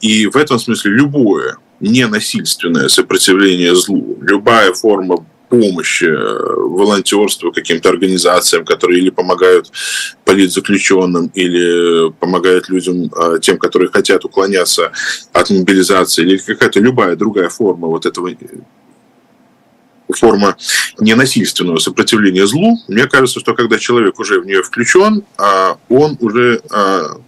И 0.00 0.28
в 0.28 0.36
этом 0.36 0.60
смысле 0.60 0.92
любое 0.92 1.56
ненасильственное 1.80 2.86
сопротивление 2.86 3.74
злу, 3.74 4.16
любая 4.20 4.72
форма 4.72 5.26
помощи, 5.48 6.04
э, 6.04 6.54
волонтерству 6.56 7.52
каким-то 7.52 7.88
организациям, 7.88 8.64
которые 8.64 9.00
или 9.00 9.10
помогают 9.10 9.70
политзаключенным, 10.24 11.30
или 11.34 12.12
помогают 12.20 12.68
людям, 12.68 13.10
э, 13.14 13.38
тем, 13.40 13.58
которые 13.58 13.90
хотят 13.90 14.24
уклоняться 14.24 14.92
от 15.32 15.50
мобилизации, 15.50 16.22
или 16.22 16.36
какая-то 16.38 16.80
любая 16.80 17.16
другая 17.16 17.48
форма 17.48 17.88
вот 17.88 18.06
этого 18.06 18.28
форма 20.14 20.56
ненасильственного 20.98 21.78
сопротивления 21.78 22.46
злу, 22.46 22.78
мне 22.88 23.06
кажется, 23.06 23.40
что 23.40 23.54
когда 23.54 23.78
человек 23.78 24.18
уже 24.18 24.40
в 24.40 24.46
нее 24.46 24.62
включен, 24.62 25.22
а 25.36 25.76
он 25.88 26.16
уже 26.20 26.62
а, 26.70 27.18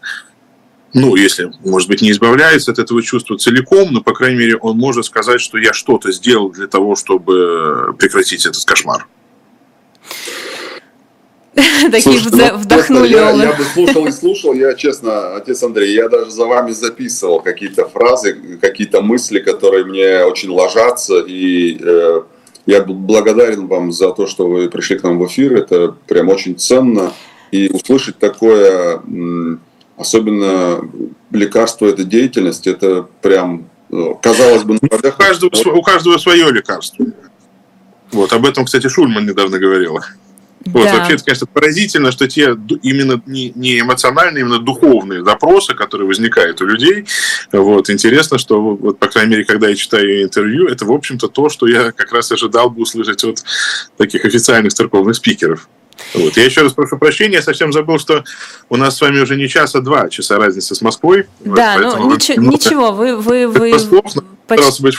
ну, 0.92 1.14
если, 1.14 1.52
может 1.64 1.88
быть, 1.88 2.02
не 2.02 2.10
избавляется 2.10 2.72
от 2.72 2.78
этого 2.78 3.02
чувства 3.02 3.38
целиком, 3.38 3.92
но, 3.92 4.02
по 4.02 4.12
крайней 4.12 4.38
мере, 4.38 4.56
он 4.56 4.76
может 4.76 5.04
сказать, 5.04 5.40
что 5.40 5.58
я 5.58 5.72
что-то 5.72 6.10
сделал 6.10 6.50
для 6.50 6.66
того, 6.66 6.96
чтобы 6.96 7.94
прекратить 7.98 8.44
этот 8.44 8.64
кошмар. 8.64 9.06
Такие 11.90 12.20
ну, 12.30 12.58
вдохнули. 12.58 13.12
Я 13.12 13.52
бы 13.52 13.64
слушал 13.64 14.06
и 14.06 14.10
слушал, 14.10 14.54
я 14.54 14.74
честно, 14.74 15.36
отец 15.36 15.62
Андрей, 15.62 15.94
я 15.94 16.08
даже 16.08 16.30
за 16.30 16.46
вами 16.46 16.72
записывал 16.72 17.40
какие-то 17.40 17.88
фразы, 17.88 18.58
какие-то 18.60 19.00
мысли, 19.00 19.40
которые 19.40 19.84
мне 19.84 20.24
очень 20.24 20.50
ложатся, 20.50 21.20
и 21.20 21.78
э, 21.80 22.22
я 22.66 22.82
благодарен 22.82 23.66
вам 23.66 23.92
за 23.92 24.10
то, 24.10 24.26
что 24.26 24.46
вы 24.46 24.68
пришли 24.68 24.98
к 24.98 25.02
нам 25.02 25.18
в 25.18 25.26
эфир, 25.26 25.54
это 25.54 25.94
прям 26.06 26.28
очень 26.28 26.56
ценно, 26.58 27.12
и 27.50 27.68
услышать 27.68 28.18
такое 28.18 29.02
особенно 30.00 30.80
лекарство 31.30 31.86
этой 31.86 32.06
деятельности, 32.06 32.70
это 32.70 33.06
прям, 33.20 33.68
э, 33.92 34.14
казалось 34.22 34.64
бы, 34.64 34.78
у 34.80 35.12
каждого, 35.12 35.50
у 35.74 35.82
каждого 35.82 36.18
свое 36.18 36.50
лекарство. 36.50 37.06
Вот, 38.10 38.32
об 38.32 38.46
этом, 38.46 38.64
кстати, 38.64 38.88
Шульман 38.88 39.26
недавно 39.26 39.58
говорила. 39.58 40.04
Вот, 40.64 40.84
да. 40.84 40.96
вообще, 40.96 41.14
это, 41.14 41.24
конечно, 41.24 41.46
поразительно, 41.46 42.12
что 42.12 42.28
те 42.28 42.56
именно 42.82 43.22
не, 43.26 43.52
не 43.54 43.80
эмоциональные, 43.80 44.42
именно 44.42 44.58
духовные 44.58 45.24
запросы, 45.24 45.74
которые 45.74 46.06
возникают 46.06 46.60
у 46.60 46.66
людей, 46.66 47.06
вот, 47.52 47.88
интересно, 47.88 48.38
что, 48.38 48.60
вот, 48.60 48.98
по 48.98 49.06
крайней 49.06 49.32
мере, 49.32 49.44
когда 49.44 49.68
я 49.68 49.74
читаю 49.74 50.22
интервью, 50.22 50.66
это, 50.66 50.84
в 50.84 50.92
общем-то, 50.92 51.28
то, 51.28 51.48
что 51.48 51.66
я 51.66 51.92
как 51.92 52.12
раз 52.12 52.32
ожидал 52.32 52.70
бы 52.70 52.82
услышать 52.82 53.24
от 53.24 53.42
таких 53.96 54.24
официальных 54.24 54.74
церковных 54.74 55.16
спикеров. 55.16 55.68
Вот. 56.14 56.36
Я 56.36 56.44
еще 56.44 56.62
раз 56.62 56.72
прошу 56.72 56.98
прощения, 56.98 57.36
я 57.36 57.42
совсем 57.42 57.72
забыл, 57.72 57.98
что 57.98 58.24
у 58.68 58.76
нас 58.76 58.96
с 58.96 59.00
вами 59.00 59.20
уже 59.20 59.36
не 59.36 59.48
час, 59.48 59.74
а 59.74 59.80
два 59.80 60.08
часа 60.08 60.38
разницы 60.38 60.74
с 60.74 60.80
Москвой. 60.80 61.26
Да, 61.40 61.78
вот, 61.78 61.98
ну 61.98 62.14
ничего, 62.14 62.42
ничего, 62.42 62.92
вы, 62.92 63.16
вы, 63.16 63.46
вы 63.46 63.72
почти, 64.46 64.82
быть 64.82 64.96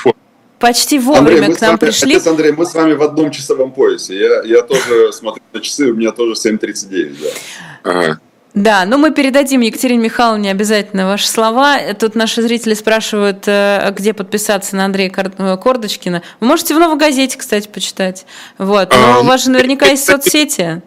почти 0.60 1.00
вовремя 1.00 1.40
Андрей, 1.40 1.56
к 1.56 1.62
нам 1.62 1.70
вами, 1.72 1.80
пришли. 1.80 2.16
Отец 2.16 2.28
Андрей, 2.28 2.52
мы 2.54 2.66
с 2.66 2.74
вами 2.74 2.94
в 2.94 3.02
одном 3.02 3.32
часовом 3.32 3.72
поясе. 3.72 4.18
Я, 4.18 4.44
я 4.44 4.62
тоже 4.62 5.12
смотрю 5.12 5.44
на 5.52 5.60
часы, 5.60 5.92
у 5.92 5.96
меня 5.96 6.12
тоже 6.12 6.34
7.39, 6.34 7.18
да. 7.22 7.92
Ага. 7.92 8.20
Да, 8.54 8.86
но 8.86 8.98
мы 8.98 9.12
передадим 9.12 9.62
Екатерине 9.62 10.04
Михайловне 10.04 10.52
обязательно 10.52 11.08
ваши 11.08 11.28
слова. 11.28 11.78
Тут 11.98 12.16
наши 12.16 12.42
зрители 12.42 12.74
спрашивают, 12.74 13.44
э, 13.48 13.94
где 13.98 14.14
подписаться 14.14 14.76
на 14.76 14.86
Андрея 14.86 15.10
э, 15.10 15.58
Кордочкина. 15.58 16.22
Вы 16.42 16.48
можете 16.48 16.76
в 16.76 16.80
новой 16.80 16.98
газете, 16.98 17.38
кстати, 17.38 17.70
почитать. 17.70 18.26
Вот. 18.58 18.92
Но 18.92 19.16
а, 19.16 19.20
у 19.22 19.24
вас 19.24 19.46
же 19.46 19.52
наверняка 19.52 19.86
есть 19.86 20.06
соцсети 20.06 20.82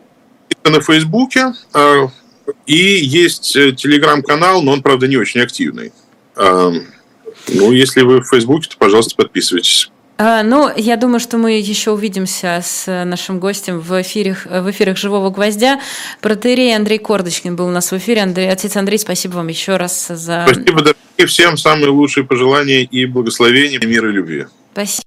на 0.70 0.80
Фейсбуке, 0.80 1.52
э, 1.72 2.08
и 2.66 2.76
есть 2.76 3.56
э, 3.56 3.72
телеграм-канал, 3.72 4.62
но 4.62 4.72
он, 4.72 4.82
правда, 4.82 5.06
не 5.06 5.16
очень 5.16 5.40
активный. 5.40 5.92
Э, 6.36 6.72
ну, 7.48 7.72
если 7.72 8.02
вы 8.02 8.20
в 8.20 8.28
Фейсбуке, 8.28 8.70
то, 8.70 8.76
пожалуйста, 8.78 9.14
подписывайтесь. 9.16 9.90
А, 10.16 10.44
ну, 10.44 10.70
я 10.76 10.96
думаю, 10.96 11.18
что 11.18 11.38
мы 11.38 11.58
еще 11.58 11.90
увидимся 11.90 12.60
с 12.64 13.04
нашим 13.04 13.40
гостем 13.40 13.80
в 13.80 14.00
эфирах, 14.00 14.46
в 14.46 14.70
эфирах 14.70 14.96
«Живого 14.96 15.30
гвоздя». 15.30 15.80
Протерей 16.20 16.74
Андрей 16.76 16.98
Кордочкин 16.98 17.56
был 17.56 17.66
у 17.66 17.70
нас 17.70 17.90
в 17.90 17.96
эфире. 17.96 18.22
Андрей, 18.22 18.48
отец 18.48 18.76
Андрей, 18.76 18.98
спасибо 18.98 19.34
вам 19.34 19.48
еще 19.48 19.76
раз 19.76 20.06
за... 20.08 20.46
Спасибо, 20.46 20.78
дорогие. 20.78 21.26
Всем 21.26 21.56
самые 21.56 21.88
лучшие 21.88 22.24
пожелания 22.24 22.82
и 22.82 23.06
благословения, 23.06 23.80
мира 23.84 24.08
и 24.08 24.12
любви. 24.12 24.46
Спасибо. 24.72 25.02